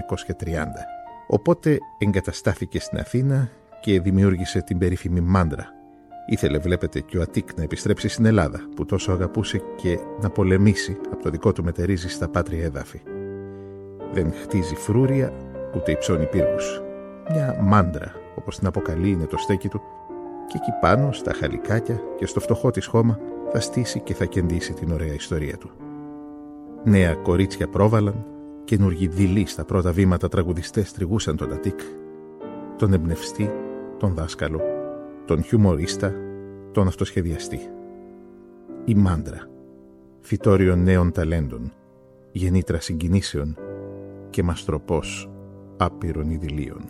[1.27, 3.49] Οπότε εγκαταστάθηκε στην Αθήνα
[3.81, 5.71] και δημιούργησε την περίφημη Μάντρα.
[6.29, 10.97] Ήθελε, βλέπετε, και ο Αττικ να επιστρέψει στην Ελλάδα, που τόσο αγαπούσε και να πολεμήσει
[11.11, 13.01] από το δικό του μετερίζει στα πάτρια έδαφη.
[14.11, 15.33] Δεν χτίζει φρούρια,
[15.75, 16.81] ούτε υψώνει πύργους.
[17.31, 19.81] Μια μάντρα, όπως την αποκαλεί είναι το στέκι του,
[20.47, 23.19] και εκεί πάνω, στα χαλικάκια και στο φτωχό της χώμα,
[23.51, 25.69] θα στήσει και θα κεντήσει την ωραία ιστορία του.
[26.83, 28.25] Νέα κορίτσια πρόβαλαν,
[28.63, 31.79] καινούργιοι δειλοί στα πρώτα βήματα τραγουδιστές τριγούσαν τον Αττικ,
[32.77, 33.51] τον εμπνευστή,
[33.97, 34.61] τον δάσκαλο,
[35.25, 36.13] τον χιουμορίστα,
[36.71, 37.59] τον αυτοσχεδιαστή.
[38.85, 39.49] Η μάντρα,
[40.19, 41.71] φυτόριο νέων ταλέντων,
[42.31, 43.57] γεννήτρα συγκινήσεων
[44.29, 45.29] και μαστροπός
[45.77, 46.81] άπειρων ειδηλίων.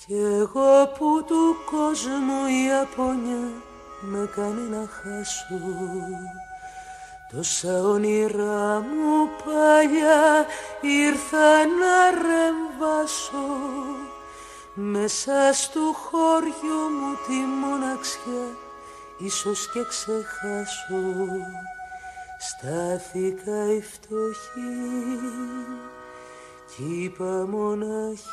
[0.09, 3.51] κι εγώ που του κόσμου η απονιά
[4.01, 5.61] με κάνει να χάσω.
[7.33, 10.47] Τόσα όνειρά μου παλιά
[10.81, 13.49] ήρθα να ρεμβάσω.
[14.75, 18.47] Μέσα στο χώριο μου τη μοναξιά
[19.19, 21.03] ίσως και ξεχάσω.
[22.39, 24.79] Στάθηκα η φτωχή
[26.77, 28.27] κι είπα μοναχή;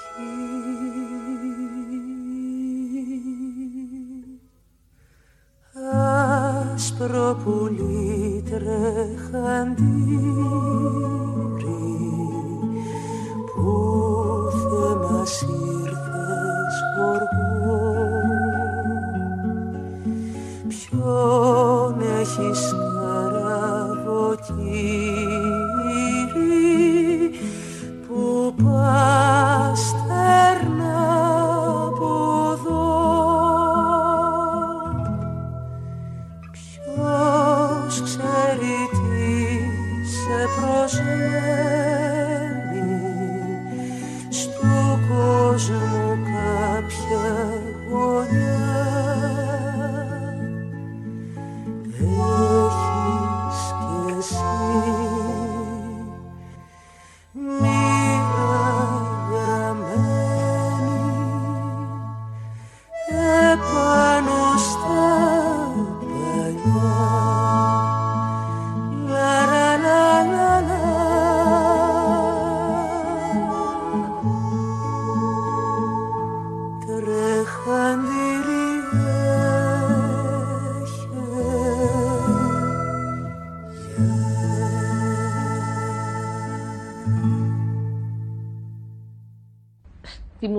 [6.74, 9.86] Άσπρο πουλί τρεχαντήρι
[13.56, 13.70] που
[14.52, 16.76] θέμας ήρθες
[17.12, 17.84] οργό
[20.68, 22.62] ποιον έχεις
[23.02, 24.46] καραβοκύρι
[28.86, 29.45] που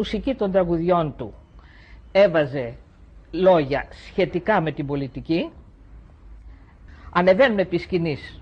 [0.07, 1.35] μουσική των τραγουδιών του
[2.13, 2.75] έβαζε
[3.31, 5.51] λόγια σχετικά με την πολιτική.
[7.13, 8.41] Ανεβαίνουν επί σκηνής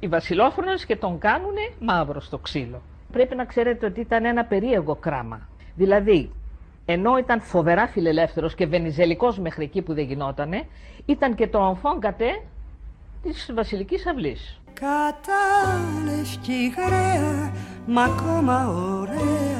[0.00, 2.82] οι βασιλόφωνες και τον κάνουν μαύρο στο ξύλο.
[3.12, 5.48] Πρέπει να ξέρετε ότι ήταν ένα περίεργο κράμα.
[5.74, 6.30] Δηλαδή,
[6.84, 10.66] ενώ ήταν φοβερά φιλελεύθερος και βενιζελικός μέχρι εκεί που δεν γινότανε,
[11.06, 12.42] ήταν και το αμφόγκατε
[13.22, 14.60] της Βασιλικής Αυλής.
[14.72, 17.52] Κατάλευκη γραία,
[17.86, 19.59] μα ακόμα ωραία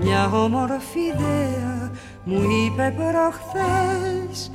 [0.00, 1.90] Μια όμορφη ιδέα
[2.24, 4.50] μου είπε προχθές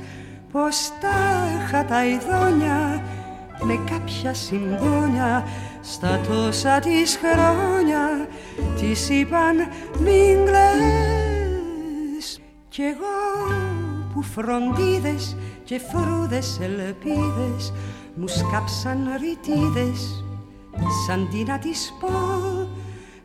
[0.52, 1.08] Πως τα
[1.56, 3.02] είχα τα ειδόνια
[3.62, 5.46] με κάποια συμπόνια
[5.82, 8.28] Στα τόσα της χρόνια
[8.80, 9.56] της είπαν
[9.98, 13.58] μην κλαις Κι εγώ
[14.14, 17.72] που φροντίδες και φρούδες ελπίδες
[18.14, 20.24] μου σκάψαν ρητίδες
[21.06, 22.08] σαν τι να τις πω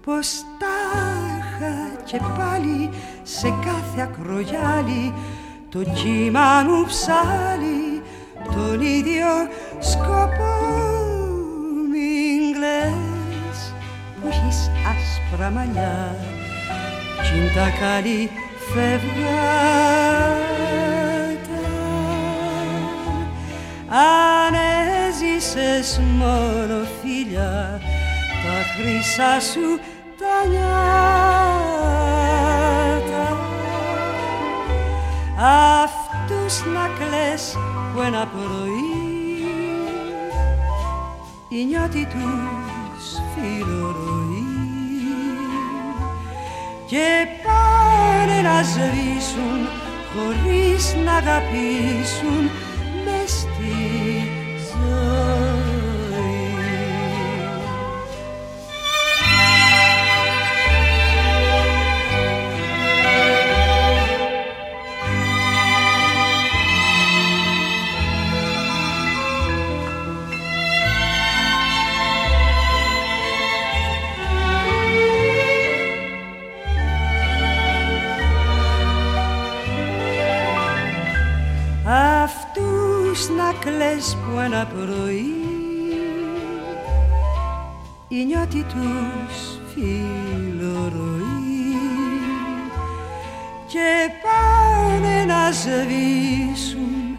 [0.05, 2.89] πως τα είχα και πάλι
[3.23, 5.13] σε κάθε ακρογιάλι
[5.69, 8.01] το κύμα μου ψάλει.
[8.55, 9.27] Τον ίδιο
[9.79, 10.57] σκοπό
[11.91, 13.73] μην κλαις
[14.21, 16.15] που έχεις άσπρα μαλλιά
[17.21, 18.29] κι είναι τα καλή
[18.73, 19.79] φευγάτα
[23.89, 24.53] αν
[25.07, 27.81] έζησες μόνο φίλια
[28.45, 29.79] τα χρυσά σου
[30.29, 30.77] τα νιάτα
[35.93, 37.43] αυτούς να κλαις
[37.93, 39.09] που ένα πρωί
[41.49, 44.47] η νιώτη τους φιλορροή
[46.85, 49.59] και πάνε να σβήσουν
[50.13, 52.43] χωρίς να αγαπήσουν
[53.05, 53.75] μες στη
[54.69, 55.38] ζωή.
[83.37, 85.33] Να κλαις που ένα πρωί
[88.07, 91.19] η νιώτη τους φιλορροή
[93.67, 97.17] και πάνε να σβήσουν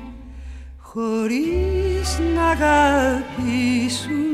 [0.78, 4.29] χωρίς να αγαπήσουν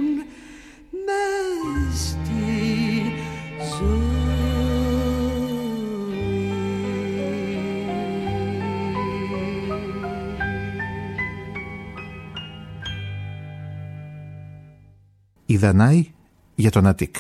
[15.67, 16.07] Δανάη
[16.55, 17.17] για τον Αττικ.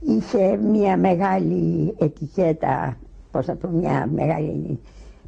[0.00, 2.96] Είχε μια μεγάλη ετικέτα,
[3.30, 4.78] πώς να το μια μεγάλη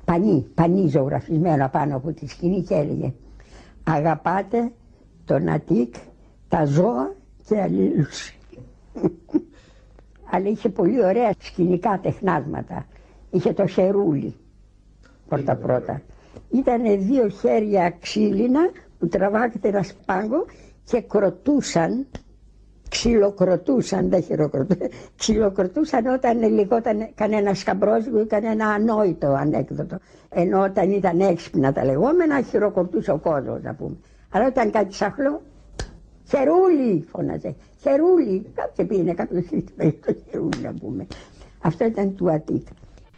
[0.05, 3.13] πανί, πανί ζωγραφισμένο πάνω από τη σκηνή και έλεγε
[3.85, 4.73] «Αγαπάτε
[5.25, 5.95] τον Αττικ,
[6.49, 7.15] τα ζώα
[7.49, 8.33] και αλλήλους».
[10.31, 12.87] Αλλά είχε πολύ ωραία σκηνικά τεχνάσματα.
[13.31, 14.35] Είχε το χερούλι
[15.29, 16.03] πρώτα πρώτα.
[16.51, 20.45] Ήταν δύο χέρια ξύλινα που τραβάγεται ένα σπάγκο
[20.85, 22.07] και κροτούσαν
[22.91, 29.99] ξυλοκροτούσαν, δεν χειροκροτούσαν, ξυλοκροτούσαν όταν λιγόταν κανένα σκαμπρόζικο ή κανένα ανόητο ανέκδοτο.
[30.29, 33.97] Ενώ όταν ήταν έξυπνα τα λεγόμενα, χειροκροτούσε ο κόσμος, να πούμε.
[34.31, 35.43] Αλλά όταν κάτι σαχλό,
[36.29, 38.47] χερούλι φώναζε, χερούλι.
[38.77, 41.07] Και πήγαινε κάποιος σύστημα για το χερούλι, να πούμε.
[41.63, 42.67] Αυτό ήταν του Αττικ.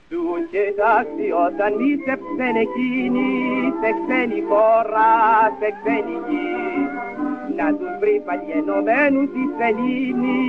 [0.09, 3.29] Τους κοιτάξει όταν μίσεψεν εκείνη
[3.81, 5.11] σε ξένη χώρα,
[5.59, 6.51] σε ξένη γη.
[7.59, 10.43] Να τους βρει πάλι ενωμένους στη σελήνη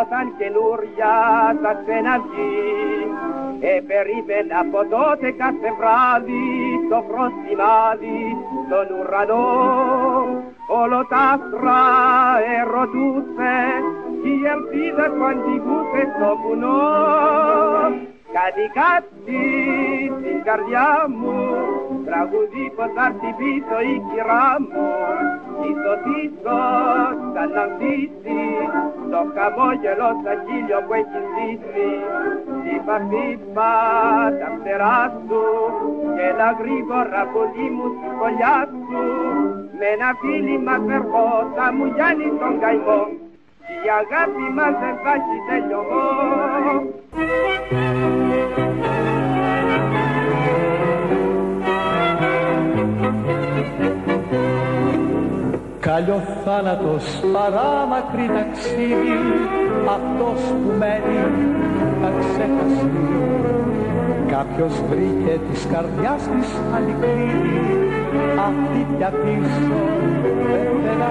[0.00, 1.14] όταν καινούρια
[1.62, 2.62] θα ξαναβγεί.
[3.70, 6.48] Ε, περίμενα από τότε κάθε βράδυ
[6.86, 8.22] στο φρόστιμάδι
[8.64, 9.48] στον ουρανό
[10.82, 11.82] όλο τα άστρα
[12.58, 13.54] ερωτούσε
[14.20, 19.44] κι οι ελπίδες που αντιγούσε στο βουνό Κάτι κάτι
[20.16, 21.38] στην καρδιά μου.
[22.06, 24.88] Τραγουδί πως θα έρθει πίσω η κυρά μου.
[25.70, 28.42] Ίσως ίσως θα αναμφίσει
[29.12, 31.90] Το χαμόγελο στα χείλιο που έχει ζήσει.
[32.56, 33.72] Χτύπα χτύπα
[34.40, 35.42] τα φτερά σου.
[36.16, 39.02] Και τα γρήγορα πολύ μου στη φωλιά σου.
[39.78, 43.00] Με ένα φίλημα φερχό θα μου γιάνει τον καημό
[43.68, 46.04] η αγάπη μας δεν θα έχει τελειωμό.
[55.86, 59.16] Καλλιό θάνατος παράμακρη ταξίδι
[59.96, 61.20] αυτός που μένει
[62.00, 63.06] θα ξεχαστεί
[64.28, 67.32] Κάποιος βρήκε της καρδιάς της αληθινή
[68.48, 69.78] αυτή πια πίσω
[70.52, 71.10] δεν θα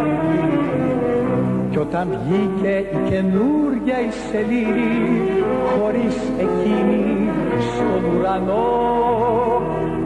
[1.70, 4.94] κι όταν βγήκε η καινούργια η σελήνη
[5.70, 8.92] χωρίς εκείνη στον ουρανό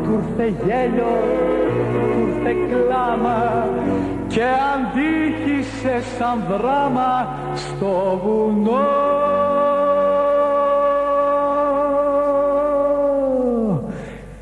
[0.04, 1.16] του ήρθε γέλιο,
[1.92, 3.38] του ήρθε κλάμα
[4.38, 8.86] και αντίχησε σαν δράμα στο βουνό.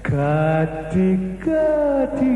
[0.01, 2.35] Κάτι, κάτι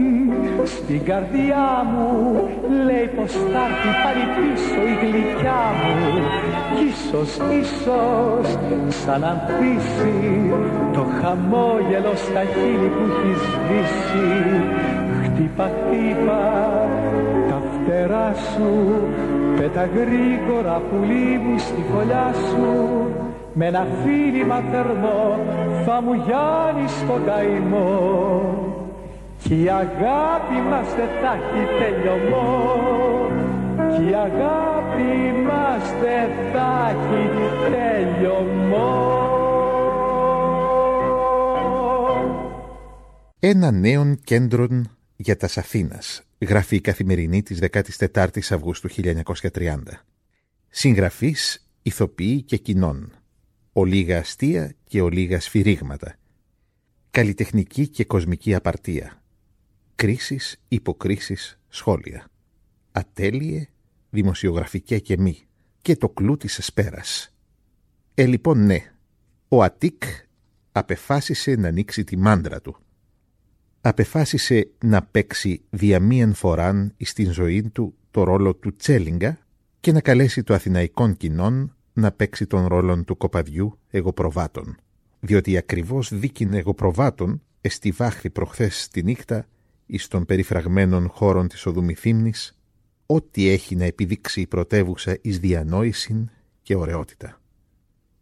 [0.66, 2.48] στην καρδιά μου
[2.86, 6.22] λέει πως θα έρθει πάλι πίσω η γλυκιά μου
[6.76, 8.58] κι ίσως, ίσως
[9.04, 10.52] σαν ανθίσει
[10.94, 14.28] το χαμόγελο στα χείλη που έχει σβήσει
[15.24, 16.79] χτύπα, χτύπα
[17.90, 19.02] τα φτερά σου
[19.58, 23.08] πέτα γρήγορα πουλί μου στη φωλιά σου.
[23.54, 25.40] Με ένα φίλημα θερμό
[25.86, 27.98] θα μου γιάνεις το καημό.
[29.44, 32.72] Κι η αγάπη μας δεν θα έχει τελειωμό.
[33.96, 37.24] Κι η αγάπη μας δεν θα έχει
[37.72, 39.18] τελειωμό.
[43.40, 44.68] Ένα νέο κέντρο
[45.16, 49.78] για τας Αθήνας, γράφει η καθημερινή της 14ης Αυγούστου 1930.
[50.70, 53.14] Συγγραφής, ηθοποιοί και κοινών.
[53.74, 56.16] Ολίγα αστεία και ολίγα σφυρίγματα.
[57.12, 59.20] Καλλιτεχνική και κοσμική απαρτία
[60.00, 62.28] κρίσεις, υποκρίσεις, σχόλια.
[62.92, 63.68] Ατέλειε,
[64.10, 65.48] δημοσιογραφικέ και μη.
[65.82, 67.36] Και το κλού της εσπέρας.
[68.14, 68.94] Ε, λοιπόν, ναι.
[69.48, 70.04] Ο Ατίκ
[70.72, 72.78] απεφάσισε να ανοίξει τη μάντρα του.
[73.82, 79.38] Απεφάσισε να παίξει διαμίαν φοράν στην ζωή του το ρόλο του Τσέλιγκα
[79.80, 84.78] και να καλέσει το αθηναϊκόν κοινόν να παίξει τον ρόλο του κοπαδιού εγωπροβάτων.
[85.20, 89.48] Διότι ακριβώς δίκην εγωπροβάτων εστιβάχθη προχθές τη νύχτα
[89.86, 92.58] εις των περιφραγμένων χώρων της Οδουμηθύμνης,
[93.06, 96.30] ό,τι έχει να επιδείξει η πρωτεύουσα εις διανόησιν
[96.62, 97.42] και ωραιότητα.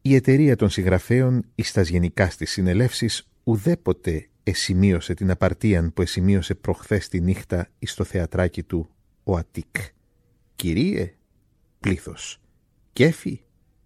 [0.02, 6.56] Η εταιρεία των συγγραφέων εις τας γενικά στις συνελεύσεις ουδέποτε εσημείωσε την απαρτίαν που εσημείωσε
[6.56, 8.90] προχθές τη νύχτα εις το θεατράκι του
[9.24, 9.76] ο Αττικ.
[10.56, 11.14] Κυρίε,
[11.80, 12.40] πλήθος.
[12.94, 13.42] Κέφι,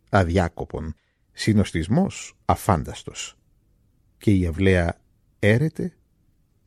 [0.10, 0.96] αδιάκοπον.
[1.32, 3.38] Συνοστισμός, αφάνταστος.
[4.18, 5.02] Και η αυλαία
[5.40, 5.94] έρεται,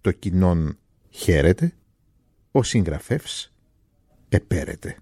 [0.00, 0.78] το κοινόν
[1.10, 1.74] χαίρεται,
[2.50, 3.52] ο συγγραφεύς
[4.28, 4.96] επέρεται.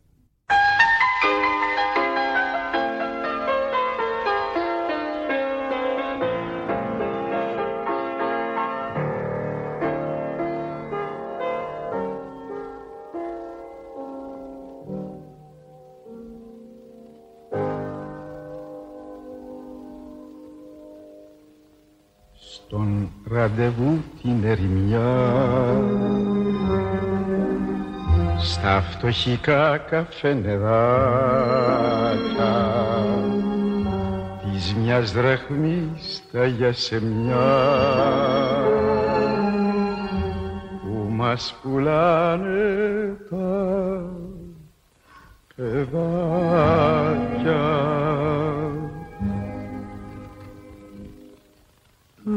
[23.63, 25.01] Ραντεβού την ερημιά
[28.39, 30.63] στα φτωχικά καφενεδάκια
[34.43, 37.61] της μιας δραχμής τα γιασεμιά
[40.83, 44.03] που μας πουλάνε τα
[45.57, 46.83] παιδάκια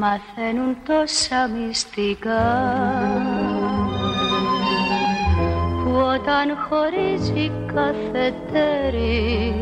[0.05, 2.45] μαθαίνουν τόσα μυστικά.
[5.83, 9.53] Που όταν χωρίζει κάθε τέρι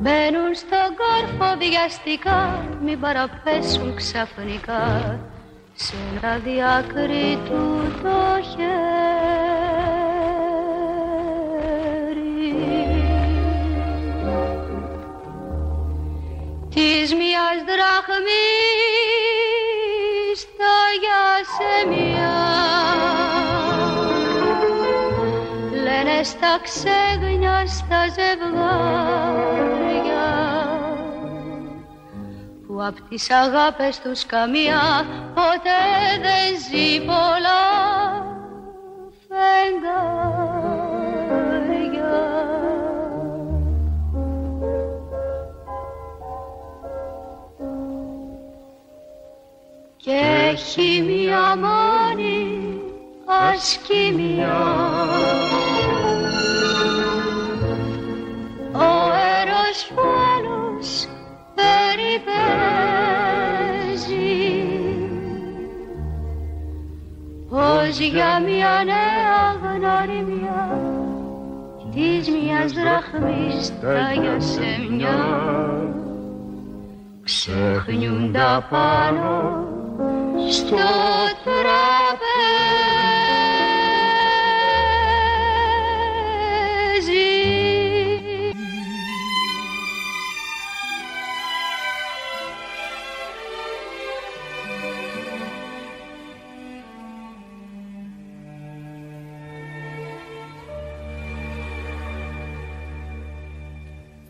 [0.00, 5.18] μπαίνουν στον κόρφο βιαστικά μην παραπέσουν ξαφνικά.
[5.74, 7.62] Σε ένα διακρίτου
[8.02, 9.13] το χέρι
[16.84, 18.38] της μιας δραχμής
[20.58, 22.38] τα γιασεμιά
[25.82, 29.44] λένε στα ξέγνια στα ζευγάρια
[32.86, 35.82] απ' τις αγάπες τους καμία ποτέ
[36.22, 37.64] δεν ζει πολλά
[39.28, 40.33] φεγγάρια.
[50.04, 52.80] Και έχει μια μόνη
[53.26, 54.62] ασκήμια
[58.72, 58.92] ο
[59.40, 60.02] έρος που
[60.36, 61.08] άλλος
[61.54, 62.34] περιπέζει.
[67.48, 70.64] Πως για μια νέα γνωριμιά
[71.94, 75.18] της μιας δραχμής τα γιασεμιά
[77.22, 79.72] ξεχνιούν τα πάνω
[80.50, 80.76] στο
[81.44, 82.04] τραπέζι.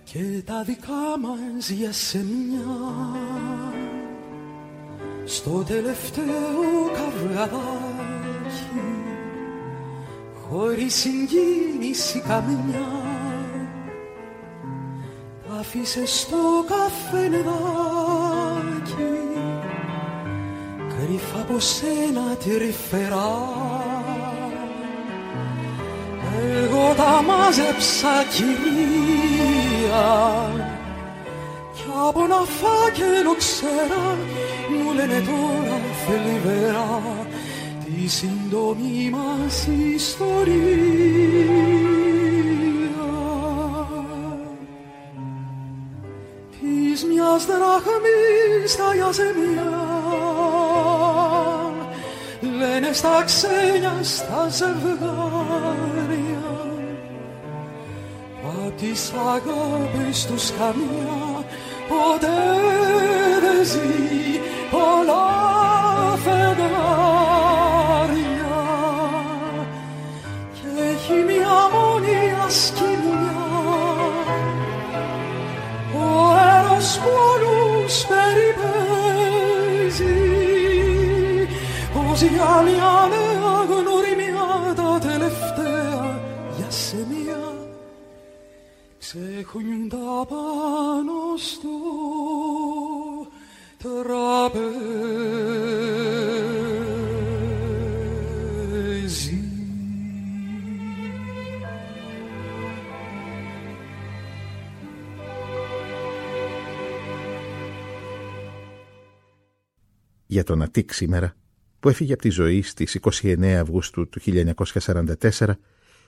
[0.04, 3.23] Και τα δικά μας για σεμιά
[5.24, 7.64] στο τελευταίο καυγαδάκι
[10.48, 12.88] χωρίς συγκίνηση καμιά
[15.48, 17.44] τα άφησε στο καφενεδάκι
[20.88, 23.38] κρύφα από σένα τρυφερά.
[26.52, 30.06] Εγώ τα μάζεψα κυρία
[31.74, 34.43] κι από ένα φάκελο ξέρα μου
[34.96, 37.26] λένε τώρα θλιβερά
[37.84, 40.54] τη σύντομη μας ιστορία.
[46.60, 49.84] Της μιας δραχμής τα γιαζεμιά
[52.58, 55.04] λένε στα ξένια στα ζευγάρια
[58.66, 61.44] απ' τις αγάπες τους καμιά
[61.88, 62.26] ποτέ
[63.40, 64.03] δεν ζει
[82.54, 86.20] πως για μια νέα γνωριμιά τα τελευταία
[86.56, 87.42] για σημεία
[88.98, 91.68] ξεχνιούν τα πάνω στο
[93.78, 94.58] τραπέζι.
[110.26, 111.34] Για τον Αττικ σήμερα,
[111.84, 115.52] που έφυγε από τη ζωή στις 29 Αυγούστου του 1944,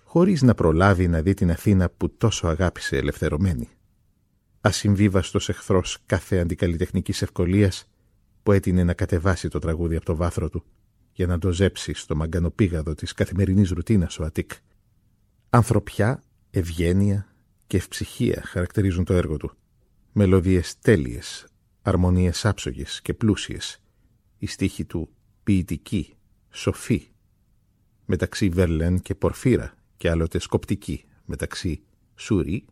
[0.05, 3.69] χωρίς να προλάβει να δει την Αθήνα που τόσο αγάπησε ελευθερωμένη.
[4.61, 7.89] Ασυμβίβαστος εχθρός κάθε αντικαλλιτεχνικής ευκολίας
[8.43, 10.65] που έτεινε να κατεβάσει το τραγούδι από το βάθρο του
[11.13, 14.53] για να το ζέψει στο μαγκανοπήγαδο της καθημερινής ρουτίνας ο Αττικ.
[15.51, 17.27] Ανθρωπιά, ευγένεια
[17.67, 19.53] και ευψυχία χαρακτηρίζουν το έργο του.
[20.13, 21.47] Μελωδίες τέλειες,
[21.83, 23.83] αρμονίες άψογες και πλούσιες.
[24.39, 25.11] Η στίχη του
[25.47, 26.15] ποιητική,
[26.51, 27.09] σοφή,
[28.05, 31.83] μεταξύ Βερλέν και Πορφύρα και άλλοτε σκοπτική, μεταξύ
[32.15, 32.65] Σουρί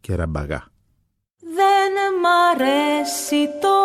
[0.00, 0.64] και Ραμπαγά.
[1.38, 3.76] Δεν μ' αρέσει το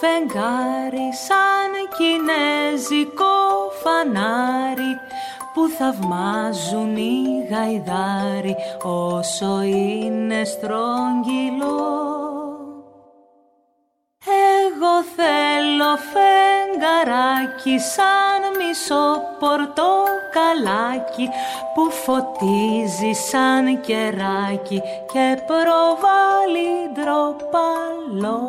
[0.00, 3.36] φεγγάρι σαν κινέζικο
[3.82, 4.94] φανάρι
[5.54, 12.33] που θαυμάζουν οι γαϊδάρι όσο είναι στρογγυλό.
[14.84, 19.06] Εγώ θέλω φεγγαράκι σαν μισό
[19.38, 21.28] πορτοκαλάκι
[21.74, 24.82] που φωτίζει σαν κεράκι
[25.12, 28.42] και προβάλλει ντροπαλό.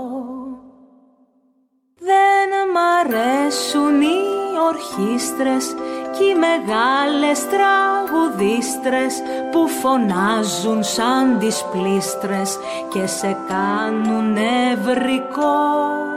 [1.99, 4.23] Δεν μ' αρέσουν οι
[4.67, 5.75] ορχήστρες
[6.17, 9.21] κι οι μεγάλες τραγουδίστρες
[9.51, 12.57] που φωνάζουν σαν τις πλήστρες
[12.89, 16.14] και σε κάνουν νευρικό.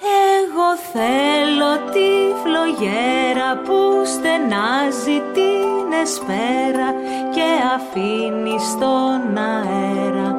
[0.00, 2.10] Εγώ θέλω τη
[2.42, 6.94] φλογέρα που στενάζει την εσπέρα
[7.34, 10.36] και αφήνει στον αέρα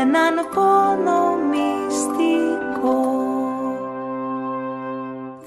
[0.00, 2.49] έναν πόνο μυστικό.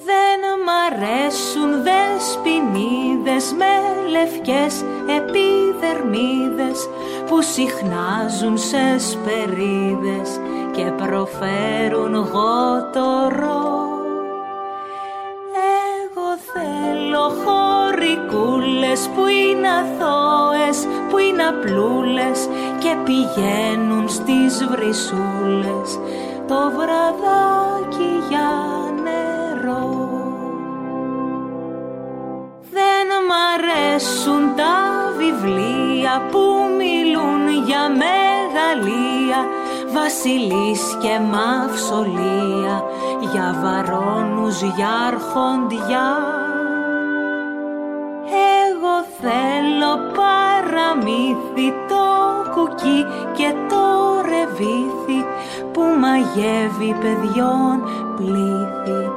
[0.06, 3.74] Δεν μ' αρέσουν δεσποινίδες με
[4.10, 4.84] λευκές
[5.18, 6.90] επιδερμίδες
[7.28, 10.40] που συχνάζουν σε σπερίδες
[10.76, 13.62] και προφέρουν γότορο.
[16.04, 22.50] Εγώ θέλω χωρικούλες που είναι αθώες, που είναι απλούλες
[22.80, 26.00] και πηγαίνουν στις βρυσούλες.
[26.48, 28.50] Το βραδάκι για
[32.78, 34.78] Δεν μ' αρέσουν τα
[35.18, 36.44] βιβλία που
[36.78, 39.40] μιλούν για μεγαλεία.
[39.94, 42.76] Βασιλείς και μαυσολία
[43.32, 46.10] για βαρόνους, για αρχοντιά
[48.66, 52.06] Εγώ θέλω παραμύθι το
[52.54, 53.86] κουκί και το
[54.26, 55.26] ρεβίθι
[55.72, 57.76] που μαγεύει παιδιών
[58.16, 59.12] πλήθη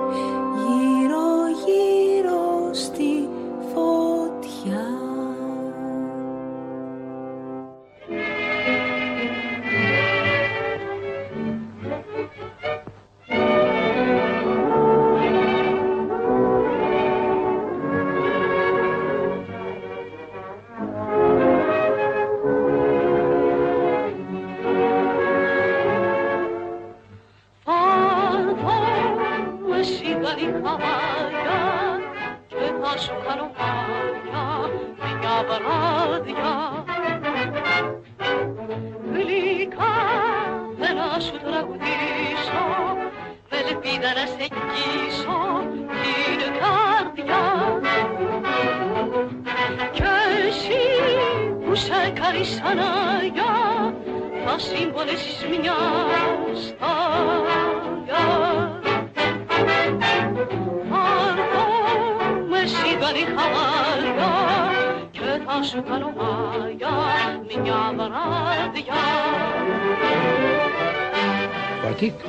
[71.97, 72.21] Αττικ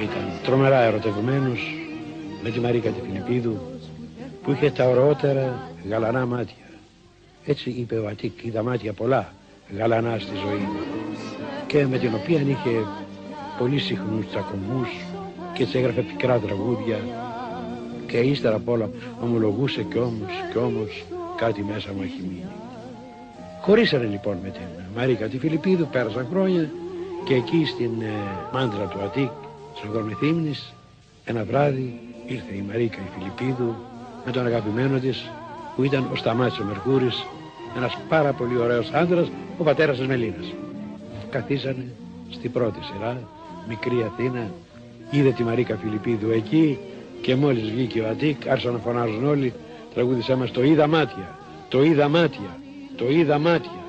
[0.00, 1.74] ήταν τρομερά ερωτευμένος
[2.42, 3.60] με τη Μαρίκα τη Φιλιππίδου
[4.42, 6.64] που είχε τα ωραιότερα γαλανά μάτια.
[7.46, 9.32] Έτσι είπε ο Αττικ, είδα μάτια πολλά
[9.76, 10.68] γαλανά στη ζωή
[11.66, 12.86] και με την οποία είχε
[13.58, 14.88] πολύ συχνούς τσακωμούς
[15.54, 16.98] και της έγραφε πικρά τραγούδια
[18.06, 21.04] και ύστερα απ' όλα ομολογούσε κι όμως κι όμως
[21.36, 22.46] κάτι μέσα μου έχει μείνει.
[23.60, 24.62] Χωρίσανε λοιπόν με την
[24.96, 26.70] Μαρίκα τη Φιλιππίδου, πέρασαν χρόνια
[27.24, 28.12] και εκεί στην ε,
[28.52, 29.30] μάντρα του Αττικ,
[29.76, 30.72] στον Κορμηθύμνης,
[31.24, 33.74] ένα βράδυ ήρθε η Μαρίκα η Φιλιππίδου
[34.24, 35.30] με τον αγαπημένο της
[35.76, 37.26] που ήταν ο Σταμάτης ο Μερκούρης,
[37.76, 40.52] ένας πάρα πολύ ωραίος άντρας, ο πατέρας της Μελίνας.
[41.30, 41.86] Καθίσανε
[42.30, 43.28] στην πρώτη σειρά,
[43.68, 44.50] μικρή Αθήνα,
[45.10, 46.78] είδε τη Μαρίκα Φιλιππίδου εκεί
[47.20, 49.52] και μόλις βγήκε ο Αττικ άρχισαν να φωνάζουν όλοι,
[49.94, 52.58] τραγούδισέ μας το είδα μάτια, το είδα μάτια,
[52.96, 53.80] το είδα μάτια.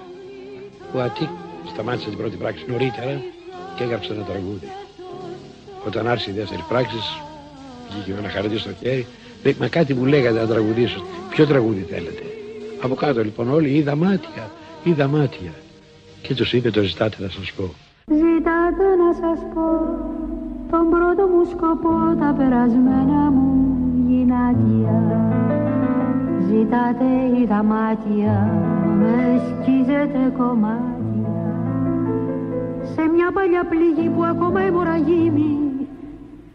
[0.95, 1.29] Ο Αττικ
[1.67, 3.21] σταμάτησε την πρώτη πράξη νωρίτερα
[3.75, 4.67] και έγραψε ένα τραγούδι.
[5.87, 6.97] Όταν άρχισε η δεύτερη πράξη,
[7.89, 9.07] βγήκε με ένα χαρτί στο χέρι,
[9.43, 11.03] λέει, μα κάτι μου λέγατε να τραγουδήσω.
[11.29, 12.23] Ποιο τραγούδι θέλετε.
[12.81, 14.51] Από κάτω λοιπόν όλοι είδα μάτια,
[14.83, 15.53] είδα μάτια.
[16.21, 17.73] Και τους είπε το ζητάτε να σας πω.
[18.05, 19.67] Ζητάτε να σας πω
[20.73, 25.01] τον πρώτο μου σκοπό τα περασμένα μου γυνάτια
[26.47, 27.05] Ζητάτε
[27.41, 28.61] είδα μάτια
[28.99, 31.02] με σκίζετε κομμάτια
[32.83, 35.53] σε μια παλιά πληγή που ακόμα αιμορραγίμει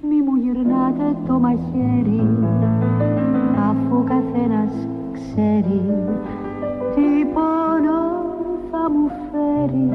[0.08, 2.28] μη μου γυρνάτε το μαχαίρι
[3.70, 4.72] αφού καθένας
[5.12, 5.82] ξέρει
[6.94, 8.00] τι πόνο
[8.70, 9.90] θα μου φέρει.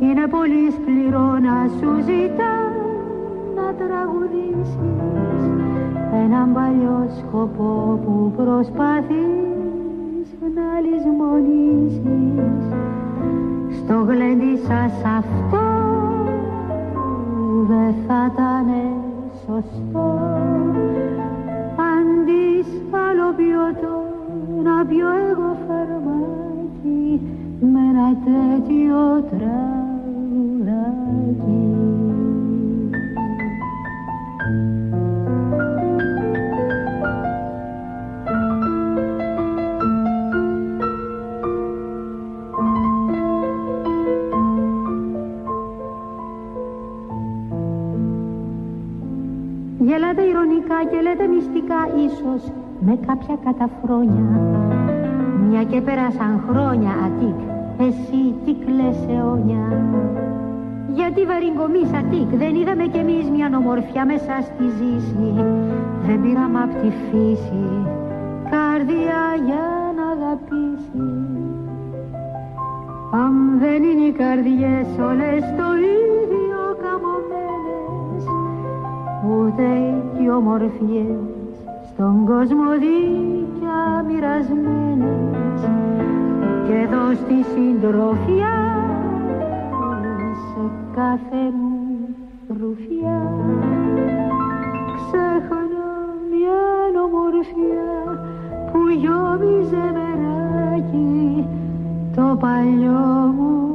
[0.00, 2.54] Είναι πολύ σκληρό να σου ζητά
[3.56, 4.76] να τραγουδήσεις
[6.24, 12.64] έναν παλιό σκοπό που προσπαθείς να λησμονήσεις
[13.86, 15.64] στο γλέντι σας αυτό
[17.68, 18.68] δεν θα ήταν
[19.46, 20.18] σωστό.
[21.92, 22.46] Αντί
[23.06, 23.96] άλλο ποιοτό
[24.64, 27.20] να πιω εγώ φαρμάκι
[27.60, 29.25] με ένα τέτοιο
[50.76, 54.26] ηρωνικά και λέτε μυστικά ίσως με κάποια καταφρόνια.
[55.48, 57.40] Μια και πέρασαν χρόνια Αττικ
[57.86, 59.64] Εσύ τι κλαις αιώνια
[60.94, 65.32] Γιατί βαριγκομείς Αττικ Δεν είδαμε κι εμείς μια ομορφιά μέσα στη ζήση
[66.06, 67.64] Δεν πήραμε απ' τη φύση
[68.50, 69.66] Καρδιά για
[69.96, 71.06] να αγαπήσει.
[73.24, 76.05] Αν δεν είναι οι καρδιές όλες το ίδιο
[79.28, 79.66] ούτε
[80.20, 81.20] οι ομορφιές.
[81.92, 85.60] Στον κόσμο δίκια μοιρασμένες.
[86.66, 88.56] Και εδώ στη συντροφιά
[90.48, 91.76] σε κάθε μου
[92.48, 93.22] ρουφιά
[94.96, 95.88] ξέχανα
[96.30, 96.62] μια
[97.04, 97.90] ομορφιά
[98.72, 101.46] που γιόμιζε μεράκι
[102.16, 103.65] το παλιό μου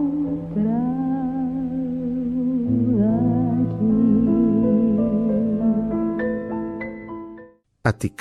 [7.84, 8.20] Αττικ,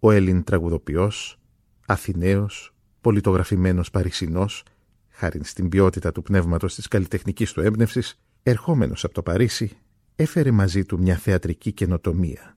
[0.00, 1.38] ο Έλλην τραγουδοποιός,
[1.86, 4.64] Αθηναίος, πολιτογραφημένος Παρισινός,
[5.08, 9.76] χάρη στην ποιότητα του πνεύματος της καλλιτεχνικής του έμπνευσης, ερχόμενος από το Παρίσι,
[10.16, 12.56] έφερε μαζί του μια θεατρική καινοτομία,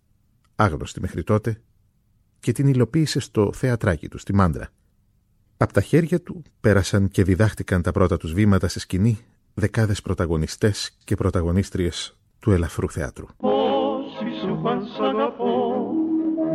[0.55, 1.61] άγνωστη μέχρι τότε,
[2.39, 4.69] και την υλοποίησε στο θεατράκι του στη Μάντρα.
[5.57, 9.19] Από τα χέρια του πέρασαν και διδάχτηκαν τα πρώτα τους βήματα στη σκηνή
[9.53, 13.25] δεκάδες πρωταγωνιστές και πρωταγωνίστριες του ελαφρού θεάτρου.
[14.61, 14.81] Μα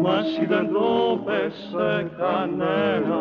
[0.06, 1.76] εσύ δεν το πες
[2.18, 3.20] κανένα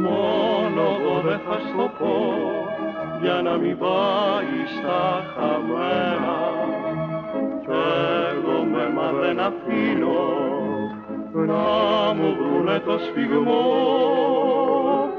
[0.00, 2.14] Μόνο εγώ δεν θα στο πω
[3.22, 6.38] Για να μην πάει στα χαμένα.
[7.60, 7.70] Κι
[8.32, 10.22] εγώ με μα δεν αφήνω
[11.32, 13.64] Να μου βρουνε το σφιγμό.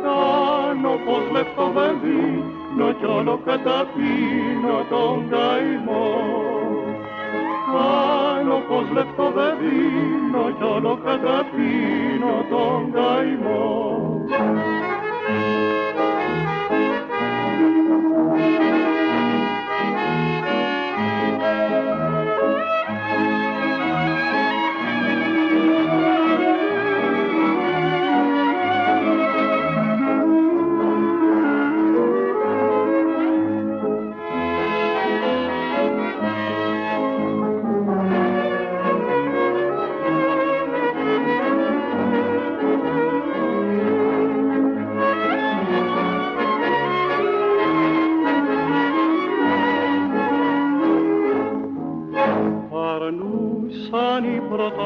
[0.03, 6.60] Κάνω πως λεπτό δεν δίνω Κι όλο καταπίνω τον καημό
[7.71, 14.90] κάνω πως λεπτό δεν δίνω κι όλο καταπίνω τον καημό.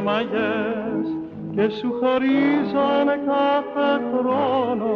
[0.05, 1.07] Πρωτομαγιές
[1.55, 4.93] και σου χαρίζανε κάθε χρόνο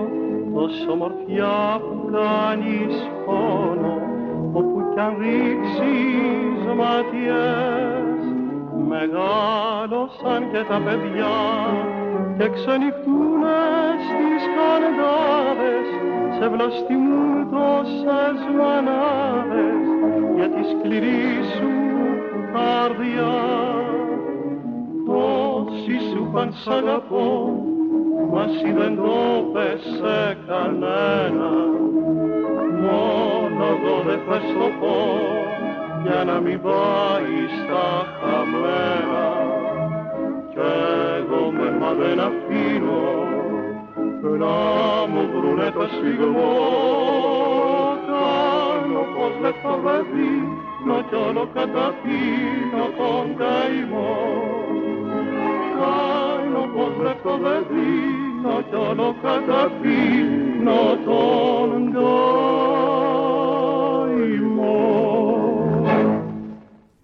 [0.53, 2.95] τόσο μορφιά που κάνεις
[3.26, 3.95] πόνο
[4.53, 8.22] όπου κι αν ρίξεις ματιές.
[8.88, 11.38] Μεγάλωσαν και τα παιδιά
[12.38, 13.62] και ξενυχτούνε
[14.07, 15.88] στις καρδάδες
[16.38, 19.86] σε βλαστημούν τόσες μανάδες
[20.36, 21.72] για τη σκληρή σου
[22.53, 23.79] καρδιά
[26.36, 27.54] αν σ' αγαπώ
[28.32, 29.12] μας εσύ δεν το
[29.54, 31.52] πες σε κανένα.
[32.82, 34.98] Μόνο εγώ δεν θα στο πω
[36.04, 39.28] για να μην πάει στα χαμένα.
[40.50, 40.60] Κι
[41.18, 43.28] εγώ με μα δεν αφήνω
[44.22, 44.56] να
[45.12, 46.54] μου βρουνε το σφιγμό
[48.08, 50.36] κάνω πως λεπτό παιδί
[50.88, 54.69] να κι όλο καταπίνω τον καημό
[55.80, 61.70] κάνω πως βρεθώ δεν δίνω κι όλο καταπίνω τον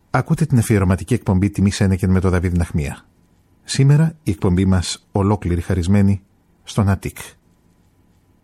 [0.09, 3.05] Ακούτε την αφιερωματική εκπομπή Τιμή Σένεκεν με τον Δαβίδ Ναχμία.
[3.63, 6.21] Σήμερα η εκπομπή μας ολόκληρη χαρισμένη
[6.63, 7.17] στον Αττικ.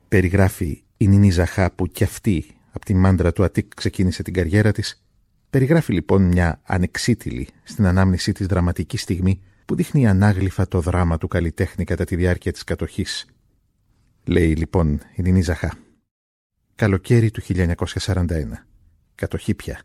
[0.08, 4.72] Περιγράφει η Νίνη Ζαχά που κι αυτή από τη μάντρα του Αττικ ξεκίνησε την καριέρα
[4.72, 5.04] της.
[5.50, 11.28] Περιγράφει λοιπόν μια ανεξίτηλη στην ανάμνησή της δραματική στιγμή που δείχνει ανάγλυφα το δράμα του
[11.28, 13.26] καλλιτέχνη κατά τη διάρκεια της κατοχής.
[14.24, 15.74] Λέει λοιπόν η Νινή Ζαχά.
[16.76, 18.28] Καλοκαίρι του 1941.
[19.16, 19.82] Κατοχή πια.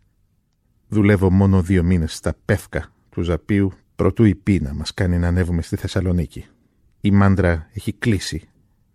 [0.88, 5.62] Δουλεύω μόνο δύο μήνες στα πεύκα του Ζαπίου προτού η πείνα μας κάνει να ανέβουμε
[5.62, 6.46] στη Θεσσαλονίκη.
[7.00, 8.48] Η μάντρα έχει κλείσει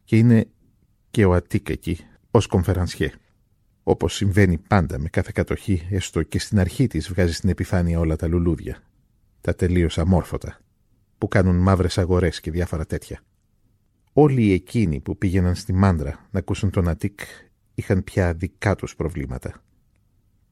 [0.04, 0.48] και είναι
[1.12, 2.00] και ο Αττίκ εκεί
[2.32, 3.12] ως κομφερανσιέ.
[3.84, 8.16] Όπως συμβαίνει πάντα με κάθε κατοχή, έστω και στην αρχή της βγάζει στην επιφάνεια όλα
[8.16, 8.78] τα λουλούδια.
[9.42, 10.60] Τα τελείως αμόρφωτα
[11.22, 13.22] που κάνουν μαύρες αγορές και διάφορα τέτοια.
[14.14, 17.20] Όλοι εκείνοι που πήγαιναν στη Μάντρα να ακούσουν τον Αττικ
[17.74, 19.64] είχαν πια δικά τους προβλήματα.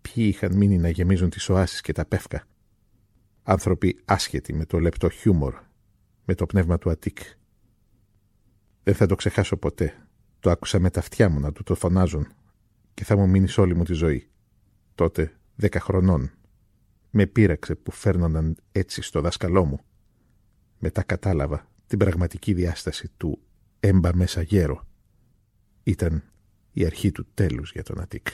[0.02, 2.44] Ποιοι είχαν μείνει να γεμίζουν τις οάσεις και τα πεύκα;
[3.44, 5.54] Άνθρωποι άσχετοι με το λεπτό χιούμορ,
[6.26, 7.18] με το πνεύμα του Αττικ.
[8.84, 10.08] Δεν θα το ξεχάσω ποτέ.
[10.40, 12.28] Το άκουσα με τα αυτιά μου να του το φωνάζουν
[12.94, 14.30] και θα μου μείνει όλη μου τη ζωή.
[14.96, 16.32] Τότε, δέκα χρονών,
[17.10, 19.80] με πείραξε που φέρνονταν έτσι στο δάσκαλό μου
[20.80, 23.40] μετά κατάλαβα την πραγματική διάσταση του
[23.80, 24.88] έμπα μέσα γέρο.
[25.84, 26.24] Ήταν
[26.74, 28.28] η αρχή του τέλους για τον Αττικ.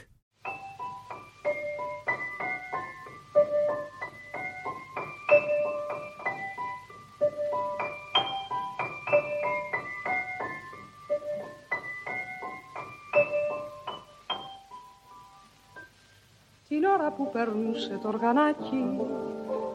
[16.67, 18.75] Την ώρα που περνούσε το οργανάκι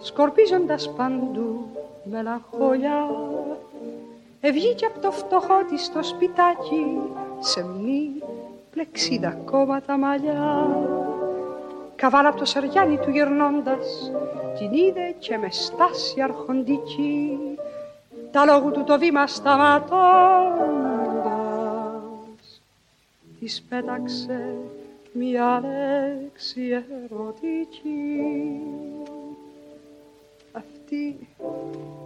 [0.01, 1.67] σκορπίζοντας παντού
[2.05, 3.07] μελαγχολιά
[4.43, 6.99] Ευγήκε από το φτωχό της στο σπιτάκι
[7.39, 8.23] σε μη
[8.71, 10.69] πλεξίδα κόμματα μαλλιά.
[11.97, 14.13] Καβάλα από το σεριάνι του γυρνώντας
[14.59, 17.39] την είδε και με στάση αρχοντική.
[18.31, 19.91] Τα λόγου του το βήμα σταματώντας
[23.41, 24.55] της πέταξε
[25.13, 28.21] μια λέξη ερωτική
[30.91, 31.29] αυτή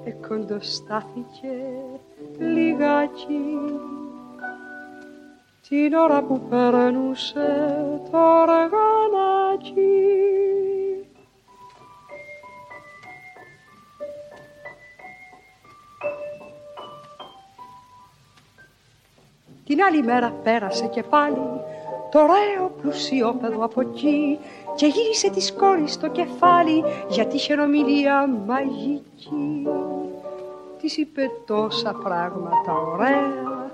[0.05, 1.53] εκκοντοστάθηκε
[2.39, 3.57] λιγάκι
[5.69, 7.79] την ώρα που περνούσε
[8.11, 8.73] το οργανάκι.
[19.65, 21.37] Την άλλη μέρα πέρασε και πάλι
[22.15, 24.39] το ωραίο πλουσιόπεδο από εκεί
[24.75, 29.67] και γύρισε της κόρης στο κεφάλι γιατί είχε ομιλία μαγική.
[30.81, 33.71] Της είπε τόσα πράγματα ωραία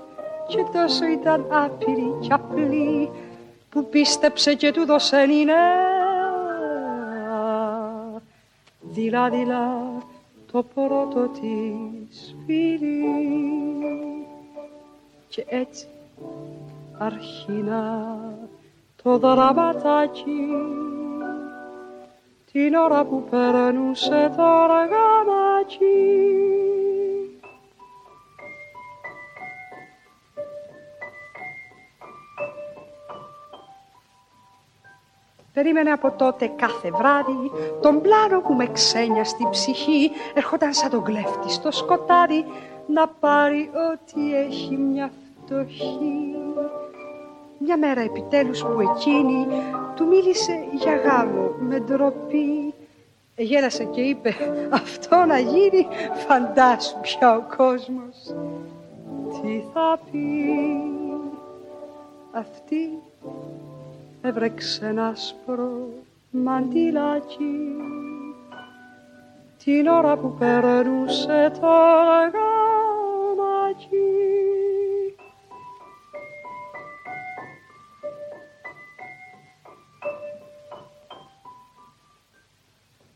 [0.47, 3.09] και τόσο ήταν άπειρη κι απλή
[3.69, 5.25] που πίστεψε και του δώσε
[8.81, 9.93] δειλά-δειλά
[10.51, 13.03] το πρώτο της φίλη
[15.27, 15.87] και έτσι
[17.03, 18.17] αρχινά
[19.03, 20.49] το δραματάκι
[22.51, 25.85] την ώρα που περνούσε το αργανάκι.
[35.53, 41.03] Περίμενε από τότε κάθε βράδυ τον πλάνο που με ξένια στη ψυχή ερχόταν σαν τον
[41.03, 42.45] κλέφτη στο σκοτάδι
[42.87, 45.11] να πάρει ό,τι έχει μια
[45.45, 46.35] φτωχή.
[47.63, 49.47] Μια μέρα επιτέλους που εκείνη
[49.95, 52.73] του μίλησε για γάμο με ντροπή.
[53.35, 54.33] Γέλασε και είπε
[54.69, 55.87] αυτό να γίνει
[56.27, 58.35] φαντάσου πια ο κόσμος.
[59.41, 60.45] Τι θα πει
[62.31, 62.89] αυτή
[64.21, 65.89] έβρεξε ένα σπρο
[66.31, 67.75] μαντιλάκι
[69.63, 71.67] την ώρα που περνούσε το
[72.33, 74.10] γάμακι.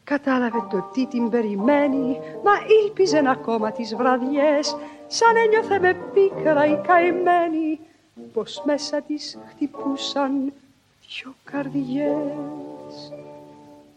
[0.06, 2.52] Κατάλαβε το τι την περιμένει, μα
[2.84, 4.76] ήλπιζε ακόμα τις βραδιές,
[5.08, 7.80] σαν ένιωθε με πίκρα η καημένη,
[8.34, 10.54] πως μέσα της χτυπούσαν
[11.08, 13.14] δυο καρδιές.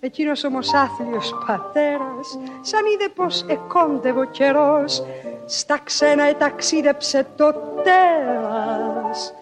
[0.00, 5.02] Εκείνος όμως άθλιος πατέρας, σαν είδε πως εκόντευε ο καιρός,
[5.46, 7.52] στα ξένα εταξίδεψε το
[7.84, 9.34] τέρας.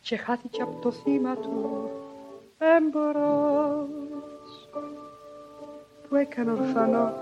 [0.00, 1.90] Και χάθηκε από το θύμα του
[2.58, 4.15] εμπορός
[6.08, 7.12] που έκανε ορφανό.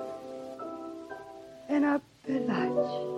[1.68, 3.14] Ένα παιδάκι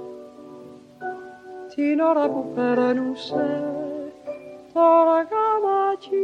[1.77, 3.73] την ώρα που περνούσε
[4.73, 6.17] το ραγαμάκι.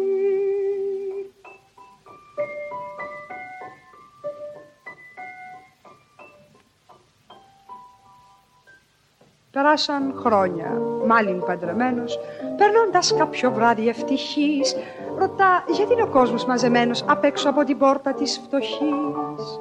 [9.50, 10.70] Περάσαν χρόνια,
[11.06, 12.18] μάλλον παντρεμένος,
[12.56, 14.76] περνώντας κάποιο βράδυ ευτυχής,
[15.22, 19.60] ρωτά γιατί είναι ο κόσμος μαζεμένος απ' έξω από την πόρτα της φτωχής;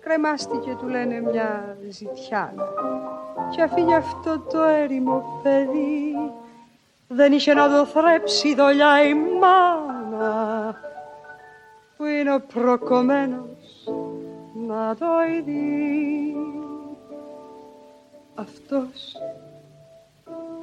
[0.00, 2.54] Κρεμάστηκε, του λένε, μια ζητιά
[3.50, 6.14] και αφήνει αυτό το έρημο παιδί.
[7.08, 10.74] Δεν είχε να το θρέψει δολιά η μάνα
[11.96, 13.88] που είναι ο προκομμένος
[14.66, 15.06] να το
[15.36, 16.36] ειδεί.
[18.34, 19.16] Αυτός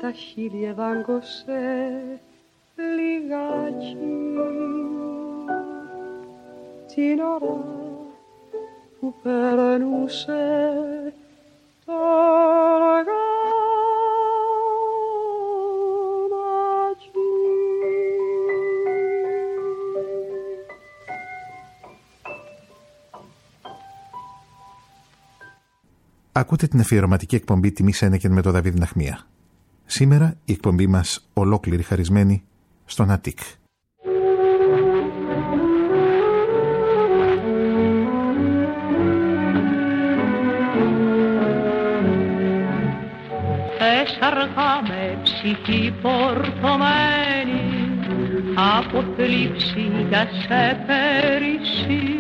[0.01, 1.51] τα χείλια δάγκωσε
[2.95, 3.97] λιγάκι
[6.95, 7.63] την ώρα
[8.99, 10.33] που περνούσε
[11.85, 11.93] το
[26.31, 29.27] Ακούτε την αφιερωματική εκπομπή Τιμή Σένεκεν με τον Δαβίδ Ναχμία.
[29.85, 32.43] Σήμερα η εκπομπή μας ολόκληρη χαρισμένη
[32.89, 33.39] στον Αττικ.
[43.77, 47.19] Θες αργά με ψυχή πορτωμένη
[48.77, 52.19] από θλίψη για σε πέρυσι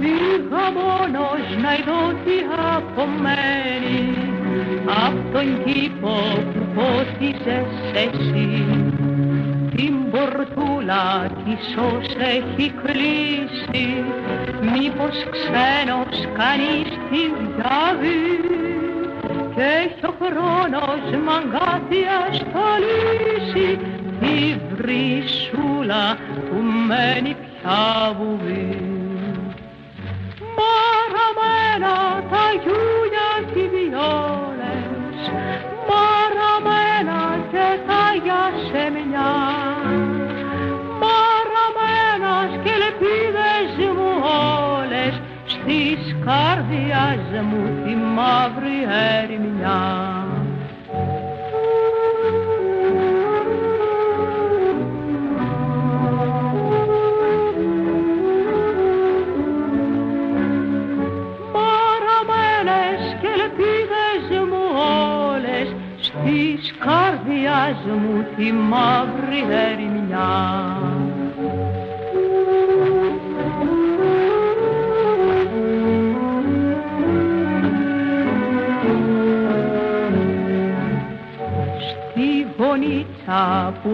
[0.00, 2.36] Πήγα μόνος να ειδώ τι
[2.74, 4.28] απομένει
[5.06, 6.16] απ' τον κήπο
[6.52, 8.87] που πότιζες εσύ την
[10.10, 14.04] πορτούλα της ως έχει κλείσει
[14.60, 18.22] μήπως ξένος κανείς τη διάβει
[19.54, 23.78] και έχει ο χρόνος μαγκάθια στολίσει
[24.20, 26.16] τη βρυσούλα
[26.50, 26.56] που
[26.86, 28.57] μένει πια βουβή.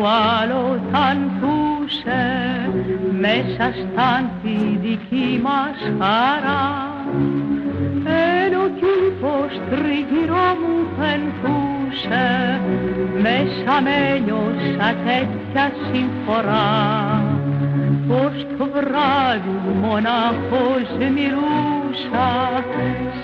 [0.04, 2.22] Γονίτσα που άλλο θαντούσε
[3.20, 6.92] μέσα στα τη δική μας χαρά.
[8.44, 12.60] Ενώ κήπος τριγυρό μου πενθούσε
[13.22, 17.22] μέσα με νιώσα τέτοια συμφορά.
[18.08, 22.28] Πως το βράδυ μοναχός μιλούσα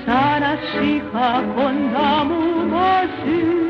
[0.05, 3.70] σαν να σ' είχα κοντά μου μαζί.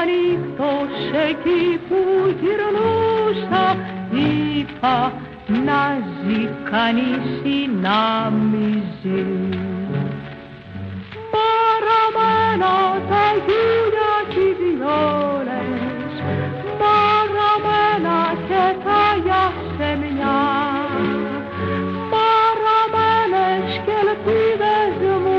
[0.00, 0.94] όταν ήρθος
[1.28, 1.98] εκεί που
[2.40, 3.76] γυρνούσα
[4.12, 5.12] είπα
[5.64, 5.82] να
[6.22, 9.24] ζει κανείς ή να μη ζει.
[11.32, 12.74] Μαραμένα
[13.08, 16.12] τα γιούλια κι οι βιόλες,
[16.80, 18.18] μαραμένα
[18.48, 20.40] και τα γιασεμιά,
[22.12, 25.36] μαραμένες και ελπίδες μου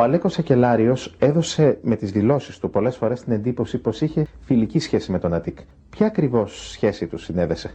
[0.00, 4.78] Ο Αλέκος Σακελλάριος έδωσε με τις δηλώσεις του πολλές φορές την εντύπωση πως είχε φιλική
[4.78, 5.58] σχέση με τον Αττικ.
[5.90, 7.70] Ποια ακριβώς σχέση τους συνέδεσε,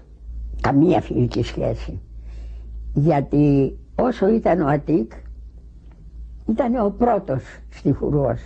[0.61, 2.01] Καμία φιλική σχέση.
[2.93, 5.11] Γιατί όσο ήταν ο Αττικ,
[6.49, 8.41] ήταν ο πρώτος στιχουργός.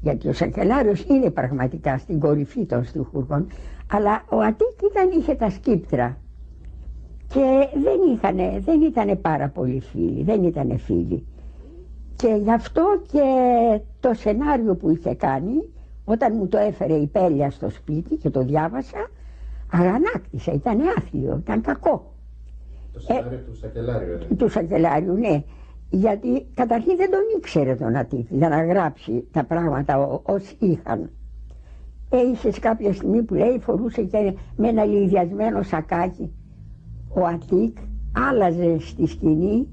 [0.00, 3.46] Γιατί ο Σακελλάριος είναι πραγματικά στην κορυφή των στιχουργών,
[3.92, 6.16] αλλά ο Αττικ ήταν, είχε τα σκήπτρα
[7.28, 11.26] και δεν, είχανε, δεν ήταν πάρα πολύ φίλοι, δεν ήταν φίλοι.
[12.20, 12.82] Και γι' αυτό
[13.12, 13.20] και
[14.00, 15.54] το σενάριο που είχε κάνει,
[16.04, 19.10] όταν μου το έφερε η Πέλια στο σπίτι και το διάβασα,
[19.72, 22.14] αγανάκτησα, ήταν άθλιο, ήταν κακό.
[22.92, 25.42] Το σενάριο του Σακελάριου, Ε, Του Σακελάριου, ναι.
[25.90, 31.10] Γιατί καταρχήν δεν τον ήξερε τον Αττικ για να γράψει τα πράγματα ό- όσοι είχαν.
[32.10, 36.32] Ε, είχες κάποια στιγμή που λέει φορούσε και με ένα λιδιασμένο σακάκι.
[37.14, 37.76] Ο Αττικ
[38.30, 39.66] άλλαζε στη σκηνή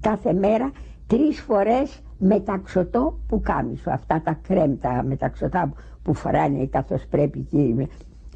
[0.00, 0.70] κάθε μέρα
[1.10, 3.90] τρεις φορές μεταξωτό που κάμισο.
[3.90, 5.72] Αυτά τα κρέμτα μεταξωτά
[6.02, 7.88] που φοράνε καθώς πρέπει οι κύριοι.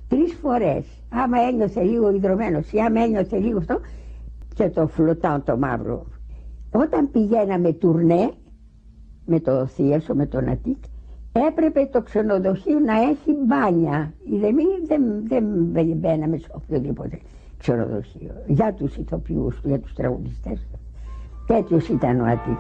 [0.09, 0.87] Τρεις φορές.
[1.09, 3.81] Άμα ένιωθε λίγο ιδρωμένος ή άμα ένιωθε λίγο αυτό
[4.55, 6.07] και το φλωτάν το μαύρο.
[6.73, 8.31] Όταν πηγαίναμε τουρνέ
[9.25, 10.85] με το Θίασο, με τον Αττικ,
[11.49, 14.13] έπρεπε το ξενοδοχείο να έχει μπάνια.
[14.25, 15.03] Οι δεμοί δεν,
[15.73, 17.19] δεν μπαίναμε σε οποιοδήποτε
[17.59, 18.35] ξενοδοχείο.
[18.47, 20.79] Για τους ηθοποιούς του, για τους τραγουδιστές του.
[21.47, 22.59] Τέτοιος ήταν ο Αττικ.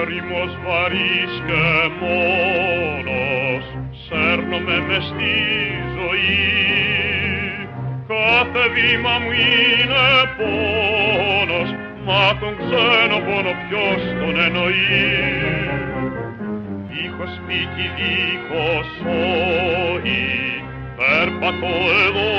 [0.00, 1.64] Έρημος βαρύς και
[2.00, 3.64] μόνος
[4.08, 5.34] σέρνομαι μες στη
[5.96, 6.40] ζωή
[8.08, 10.06] κάθε βήμα μου είναι
[10.36, 11.70] πόνος
[12.06, 15.40] μα τον ξένο πόνο ποιος τον εννοεί
[16.88, 18.69] δίχως σπίτι, δίχως όη
[21.62, 22.29] Oh.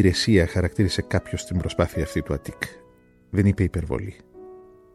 [0.00, 2.62] Υπηρεσία χαρακτήρισε κάποιος την προσπάθεια αυτή του Αττικ.
[3.30, 4.14] Δεν είπε υπερβολή.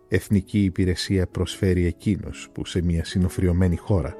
[0.07, 4.15] Εθνική υπηρεσία προσφέρει εκείνος που σε μια συνοφριωμένη χώρα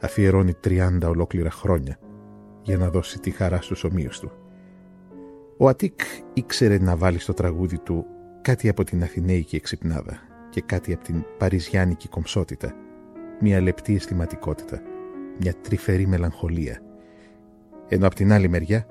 [0.00, 1.98] αφιερώνει 30 ολόκληρα χρόνια
[2.62, 4.32] για να δώσει τη χαρά στους ομοίους του.
[5.56, 6.00] Ο Αττικ
[6.32, 8.06] ήξερε να βάλει στο τραγούδι του
[8.42, 10.18] κάτι από την Αθηναίικη εξυπνάδα
[10.50, 12.74] και κάτι από την Παριζιάνικη κομψότητα,
[13.40, 14.82] μια λεπτή αισθηματικότητα,
[15.40, 16.82] μια τρυφερή μελαγχολία.
[17.88, 18.86] Ενώ από την άλλη μεριά,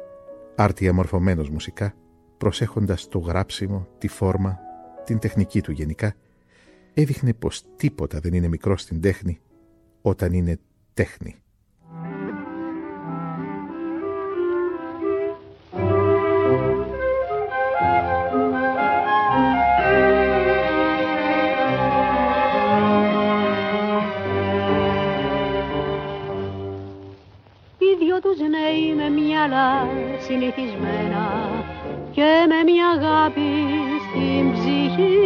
[0.55, 1.93] άρτια μορφωμένος μουσικά,
[2.37, 4.59] προσέχοντας το γράψιμο, τη φόρμα,
[5.05, 6.15] την τεχνική του γενικά,
[6.93, 9.39] έδειχνε πως τίποτα δεν είναι μικρό στην τέχνη
[10.01, 10.59] όταν είναι
[10.93, 11.35] τέχνη.
[30.27, 31.25] Συνηθισμένα
[32.11, 33.51] και με μια αγάπη
[34.05, 35.19] στην ψυχή.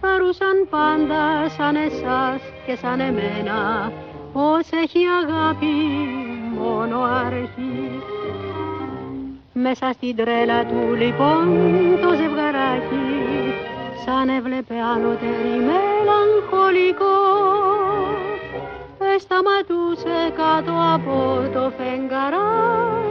[0.00, 3.92] Θαρούσαν πάντα σαν εσάς και σαν εμένα
[4.32, 5.74] πως έχει αγάπη
[6.58, 8.02] μόνο αρχή.
[9.52, 11.44] Μέσα στην τρέλα του λοιπόν
[12.02, 13.08] το ζευγαράκι
[14.04, 17.20] σαν έβλεπε άλλοτερη μελαγχολικό.
[19.18, 21.16] Σταματούσε κάτω από
[21.52, 23.01] το φεγγαράκι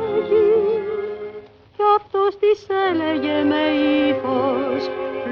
[1.76, 3.64] κι αυτός της έλεγε με
[4.10, 4.90] ύφος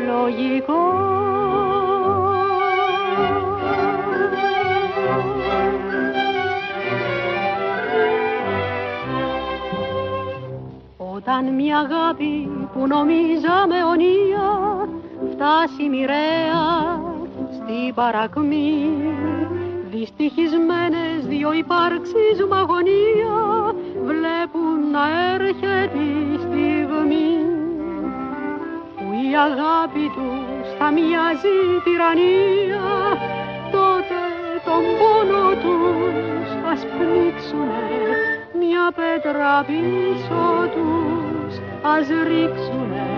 [0.08, 1.20] λογικός.
[10.98, 14.90] Όταν μια αγάπη που νομίζαμε ονία
[15.32, 17.02] φτάσει μοιραία
[17.52, 18.90] στην παρακμή
[19.92, 23.74] Δυστυχισμένες δυο υπάρξεις μαγωνία
[24.10, 25.04] βλέπουν να
[25.34, 27.32] έρχεται η στιγμή
[28.96, 32.90] που η αγάπη τους θα μοιάζει τυραννία
[33.72, 34.22] τότε
[34.68, 37.86] τον πόνο τους θα σπνίξουνε
[38.60, 41.54] μια πέτρα πίσω τους
[41.96, 43.10] ας ρίξουνε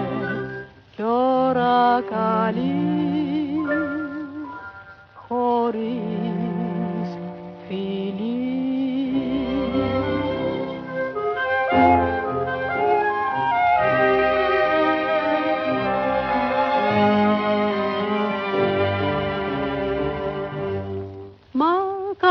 [0.96, 2.92] κι ώρα καλή
[5.28, 7.10] χωρίς
[7.68, 8.31] φιλί.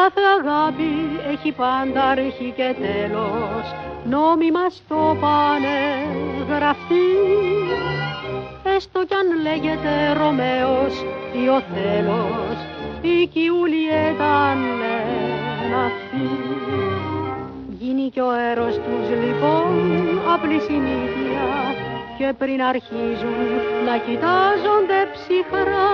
[0.00, 0.92] Κάθε αγάπη
[1.32, 3.64] έχει πάντα αρχή και τέλος.
[4.04, 5.78] Νόμιμα στο πάνε
[6.48, 7.10] γραφτεί.
[8.76, 10.94] Έστω κι αν λέγεται Ρωμαίος
[11.42, 12.58] ή ο Θέλος
[13.02, 16.28] ή κι η Ουλιέτα αν λένε αυτή.
[17.78, 19.70] Γίνει και ο αέρος τους λοιπόν
[20.34, 21.46] απλή συνήθεια
[22.18, 23.40] και πριν αρχίζουν
[23.86, 25.90] να κοιτάζονται ψυχρά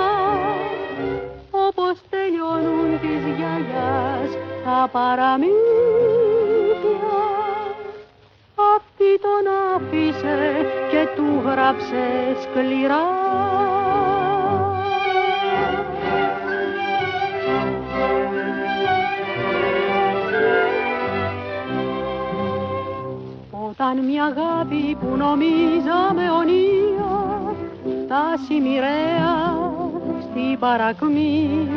[1.78, 4.31] όπως τελειώνουν της γιαγιάς
[4.65, 5.57] τα παραμύθια.
[8.77, 9.44] Αυτή τον
[9.74, 12.05] άφησε και του γράψε
[12.43, 13.07] σκληρά.
[23.51, 27.55] Όταν μια αγάπη που νομίζαμε ονία
[28.05, 29.76] φτάσει μοιραία
[30.37, 31.69] στη παρακμή.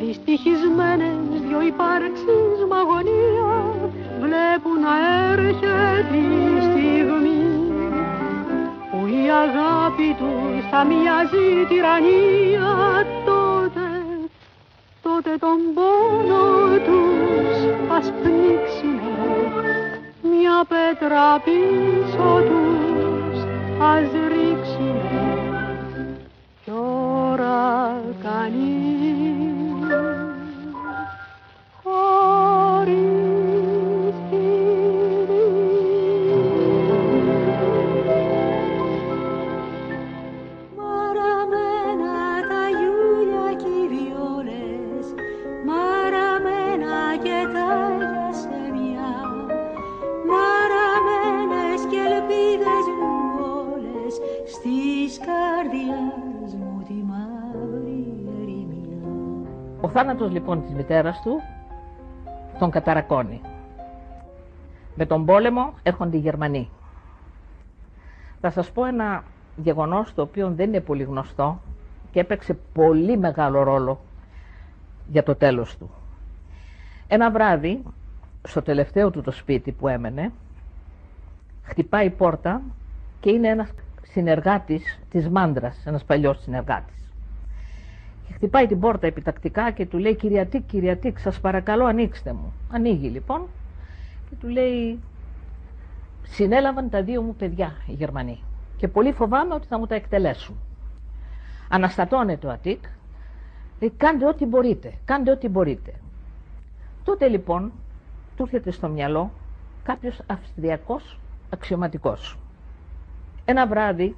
[0.00, 3.52] Δυστυχισμένες δυο υπάρξεις μ' αγωνία
[4.24, 4.94] βλέπουν να
[5.32, 7.42] έρχεται η στιγμή
[8.90, 12.70] που η αγάπη τους θα μοιάζει τυραννία.
[13.28, 13.86] Τότε,
[15.02, 16.46] τότε τον πόνο
[16.86, 17.56] τους
[17.96, 19.74] ας πνίξουνε
[20.30, 23.38] μια πέτρα πίσω τους
[23.92, 24.73] ας ρίξουνε
[26.74, 28.93] κι ώρα κανείς
[59.94, 61.40] θάνατος λοιπόν της μητέρας του
[62.58, 63.40] τον καταρακώνει.
[64.94, 66.70] Με τον πόλεμο έρχονται οι Γερμανοί.
[68.40, 69.24] Θα σας πω ένα
[69.56, 71.60] γεγονός το οποίο δεν είναι πολύ γνωστό
[72.10, 74.00] και έπαιξε πολύ μεγάλο ρόλο
[75.10, 75.90] για το τέλος του.
[77.08, 77.82] Ένα βράδυ,
[78.42, 80.32] στο τελευταίο του το σπίτι που έμενε,
[81.62, 82.62] χτυπάει η πόρτα
[83.20, 83.70] και είναι ένας
[84.02, 87.03] συνεργάτης της Μάντρας, ένας παλιός συνεργάτης.
[88.26, 92.52] Και χτυπάει την πόρτα επιτακτικά και του λέει «Κυριατίκ, Κυριατίκ, σας παρακαλώ ανοίξτε μου».
[92.70, 93.46] Ανοίγει λοιπόν
[94.30, 95.00] και του λέει
[96.22, 98.42] «Συνέλαβαν τα δύο μου παιδιά οι Γερμανοί
[98.76, 100.56] και πολύ φοβάμαι ότι θα μου τα εκτελέσουν».
[101.68, 102.84] Αναστατώνεται ο Αττικ,
[103.80, 105.92] λέει «Κάντε ό,τι μπορείτε, κάντε ό,τι μπορείτε».
[107.04, 107.72] Τότε λοιπόν
[108.36, 109.30] του έρχεται στο μυαλό
[109.82, 111.18] κάποιος αυστριακός
[111.50, 112.38] αξιωματικός.
[113.44, 114.16] Ένα βράδυ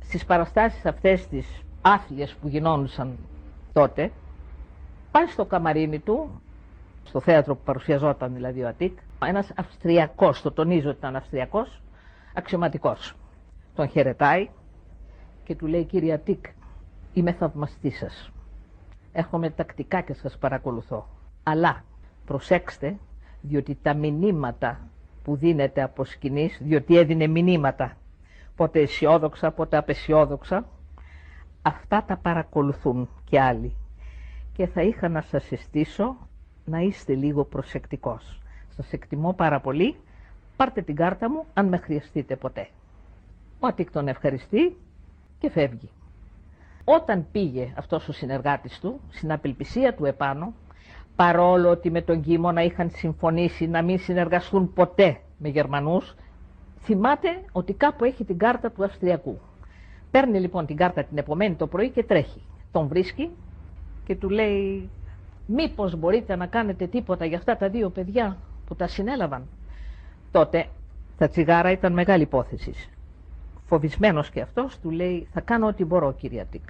[0.00, 3.18] στις παραστάσεις αυτές τις άθλιες που γινόντουσαν
[3.72, 4.10] τότε,
[5.10, 6.40] πάει στο καμαρίνι του,
[7.04, 11.82] στο θέατρο που παρουσιαζόταν δηλαδή ο Αττικ, ένας Αυστριακός, το τονίζω ότι ήταν Αυστριακός,
[12.34, 13.14] αξιωματικός.
[13.74, 14.48] Τον χαιρετάει
[15.44, 16.44] και του λέει κύριε Αττικ,
[17.12, 18.30] είμαι θαυμαστής σας.
[19.12, 21.08] Έρχομαι τακτικά και σας παρακολουθώ.
[21.42, 21.84] Αλλά
[22.24, 22.96] προσέξτε,
[23.40, 24.80] διότι τα μηνύματα
[25.24, 27.96] που δίνετε από σκηνής, διότι έδινε μηνύματα,
[28.56, 30.66] πότε αισιόδοξα, πότε απεσιόδοξα,
[31.62, 33.74] αυτά τα παρακολουθούν και άλλοι.
[34.52, 36.16] Και θα είχα να σας συστήσω
[36.64, 38.40] να είστε λίγο προσεκτικός.
[38.76, 39.96] Σας εκτιμώ πάρα πολύ.
[40.56, 42.68] Πάρτε την κάρτα μου αν με χρειαστείτε ποτέ.
[43.60, 44.76] Ο Αττικ τον ευχαριστεί
[45.38, 45.90] και φεύγει.
[46.84, 50.52] Όταν πήγε αυτός ο συνεργάτης του, στην απελπισία του επάνω,
[51.16, 56.14] παρόλο ότι με τον Κίμωνα είχαν συμφωνήσει να μην συνεργαστούν ποτέ με Γερμανούς,
[56.80, 59.38] θυμάται ότι κάπου έχει την κάρτα του Αυστριακού.
[60.10, 62.42] Παίρνει λοιπόν την κάρτα την επομένη το πρωί και τρέχει.
[62.72, 63.30] Τον βρίσκει
[64.04, 64.90] και του λέει
[65.46, 69.46] μήπως μπορείτε να κάνετε τίποτα για αυτά τα δύο παιδιά που τα συνέλαβαν;
[70.30, 70.66] Τότε
[71.18, 72.72] τα τσιγάρα ήταν μεγάλη υπόθεση.
[73.66, 76.68] Φοβισμένος και αυτός του λέει θα κάνω ό,τι μπορώ κύριε Τίκ.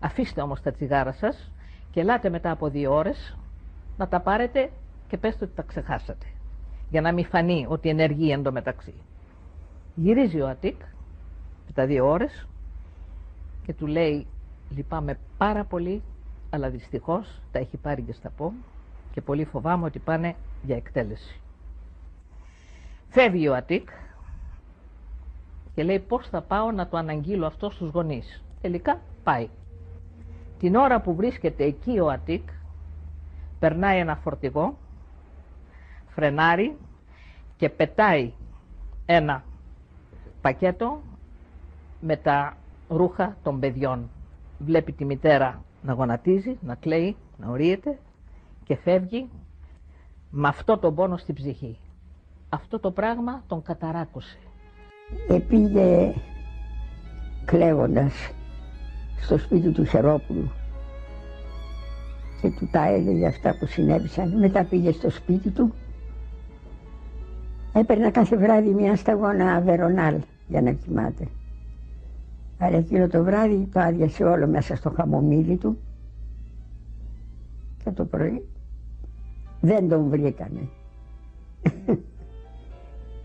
[0.00, 1.52] Αφήστε όμως τα τσιγάρα σας
[1.90, 3.36] και ελάτε μετά από δύο ώρες
[3.96, 4.70] να τα πάρετε
[5.08, 6.26] και πέστε ότι τα ξεχάσατε.
[6.90, 8.94] Για να μην φανεί ότι ενεργεί εντωμεταξύ.
[9.94, 10.80] Γυρίζει ο Αττικ
[11.66, 12.48] με τα δύο ώρες
[13.70, 14.26] και του λέει
[14.70, 16.02] λυπάμαι πάρα πολύ
[16.50, 18.52] αλλά δυστυχώς τα έχει πάρει και στα πω
[19.12, 21.40] και πολύ φοβάμαι ότι πάνε για εκτέλεση.
[23.08, 23.88] Φεύγει ο Αττικ
[25.74, 28.44] και λέει πώς θα πάω να το αναγγείλω αυτό στους γονείς.
[28.60, 29.48] Τελικά πάει.
[30.58, 32.48] Την ώρα που βρίσκεται εκεί ο Αττικ
[33.58, 34.76] περνάει ένα φορτηγό,
[36.08, 36.76] φρενάρει
[37.56, 38.32] και πετάει
[39.06, 39.44] ένα
[40.40, 41.00] πακέτο
[42.00, 42.54] με τα
[42.90, 44.10] ρούχα των παιδιών.
[44.58, 47.98] Βλέπει τη μητέρα να γονατίζει, να κλαίει, να ορίεται
[48.64, 49.28] και φεύγει
[50.30, 51.78] με αυτό τον πόνο στην ψυχή.
[52.48, 54.38] Αυτό το πράγμα τον καταράκωσε.
[55.28, 56.14] Επήγε
[57.44, 58.12] κλαίγοντας
[59.20, 60.50] στο σπίτι του Χερόπουλου
[62.40, 64.38] και του τα έλεγε αυτά που συνέβησαν.
[64.38, 65.74] Μετά πήγε στο σπίτι του.
[67.72, 71.28] Έπαιρνα κάθε βράδυ μια σταγόνα βερονάλ για να κοιμάται.
[72.62, 75.78] Αλλά εκείνο το βράδυ το άδειασε όλο μέσα στο χαμομήλι του
[77.84, 78.48] και το πρωί
[79.60, 80.68] δεν τον βρήκανε.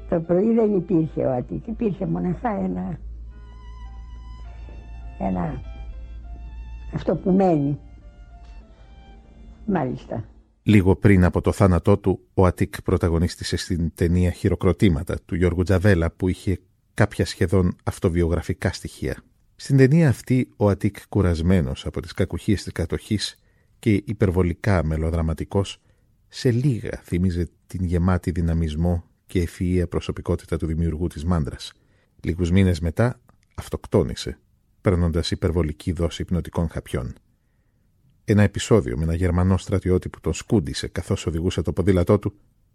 [0.09, 2.99] το πρωί δεν υπήρχε ο Αττίκ, υπήρχε μοναχά ένα,
[5.19, 5.61] ένα
[6.93, 7.79] αυτό που μένει.
[9.65, 10.23] Μάλιστα.
[10.63, 16.11] Λίγο πριν από το θάνατό του, ο Αττίκ πρωταγωνίστησε στην ταινία «Χειροκροτήματα» του Γιώργου Τζαβέλα
[16.11, 16.59] που είχε
[16.95, 19.23] κάποια σχεδόν αυτοβιογραφικά στοιχεία.
[19.55, 23.39] Στην ταινία αυτή, ο Αττίκ κουρασμένος από τις κακουχίες της κατοχής
[23.79, 25.81] και υπερβολικά μελοδραματικός,
[26.27, 31.73] σε λίγα θυμίζει την γεμάτη δυναμισμό και ευφυΐα προσωπικότητα του δημιουργού της μάντρας.
[32.21, 33.19] Λίγους μήνες μετά
[33.55, 34.39] αυτοκτόνησε,
[34.81, 37.13] παίρνοντας υπερβολική δόση υπνοτικών χαπιών.
[38.25, 42.33] Ένα επεισόδιο με ένα Γερμανό στρατιώτη που τον σκούντισε καθώς οδηγούσε το ποδήλατό του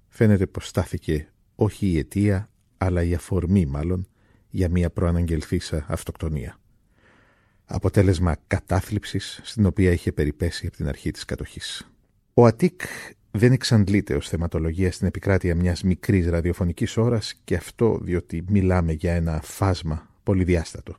[0.09, 2.51] φαίνεται πως στάθηκε όχι η αιτία,
[2.83, 4.07] αλλά η αφορμή μάλλον
[4.51, 6.59] για μια προαναγγελθήσα αυτοκτονία.
[7.65, 11.91] Αποτέλεσμα κατάθλιψης στην οποία είχε περιπέσει από την αρχή της κατοχής.
[12.35, 12.81] Ο Αττίκ
[13.31, 19.15] δεν εξαντλείται ως θεματολογία στην επικράτεια μιας μικρής ραδιοφωνικής ώρας και αυτό διότι μιλάμε για
[19.15, 20.97] ένα φάσμα πολυδιάστατο.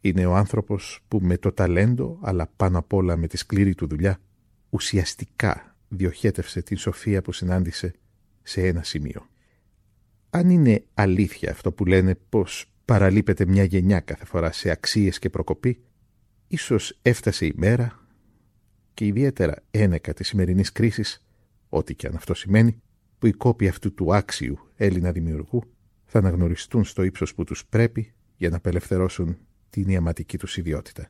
[0.00, 3.86] Είναι ο άνθρωπος που με το ταλέντο αλλά πάνω απ' όλα με τη σκληρή του
[3.86, 4.18] δουλειά
[4.70, 7.94] ουσιαστικά διοχέτευσε την σοφία που συνάντησε
[8.42, 9.26] σε ένα σημείο.
[10.34, 15.30] Αν είναι αλήθεια αυτό που λένε πως παραλείπεται μια γενιά κάθε φορά σε αξίες και
[15.30, 15.82] προκοπή,
[16.46, 18.08] ίσως έφτασε η μέρα
[18.94, 21.26] και ιδιαίτερα ένεκα της σημερινής κρίσης,
[21.68, 22.82] ό,τι και αν αυτό σημαίνει,
[23.18, 25.62] που οι κόποι αυτού του άξιου Έλληνα δημιουργού
[26.04, 29.38] θα αναγνωριστούν στο ύψος που τους πρέπει για να απελευθερώσουν
[29.70, 31.08] την ιαματική τους ιδιότητα.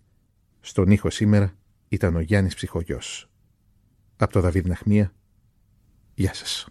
[0.61, 1.57] Στον ήχο σήμερα
[1.89, 3.31] ήταν ο Γιάννης Ψυχογιός.
[4.17, 5.13] Από το Δαβίδ Ναχμία,
[6.15, 6.67] γεια σας.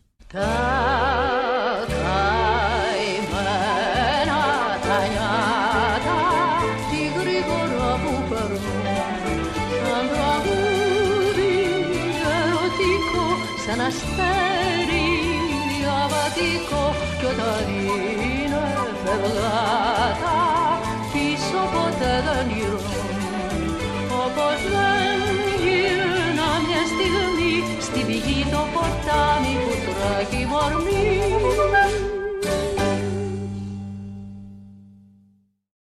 [17.32, 17.68] Διαβατικό κι όταν
[18.48, 18.64] είναι
[19.04, 20.40] φευγάτα
[21.12, 23.10] πίσω ποτέ δεν γυρνούν
[24.26, 25.20] όπως δεν
[25.64, 27.54] γύρνα μια στιγμή
[27.88, 31.06] στην πηγή το ποτάμι που τρέχει μορμή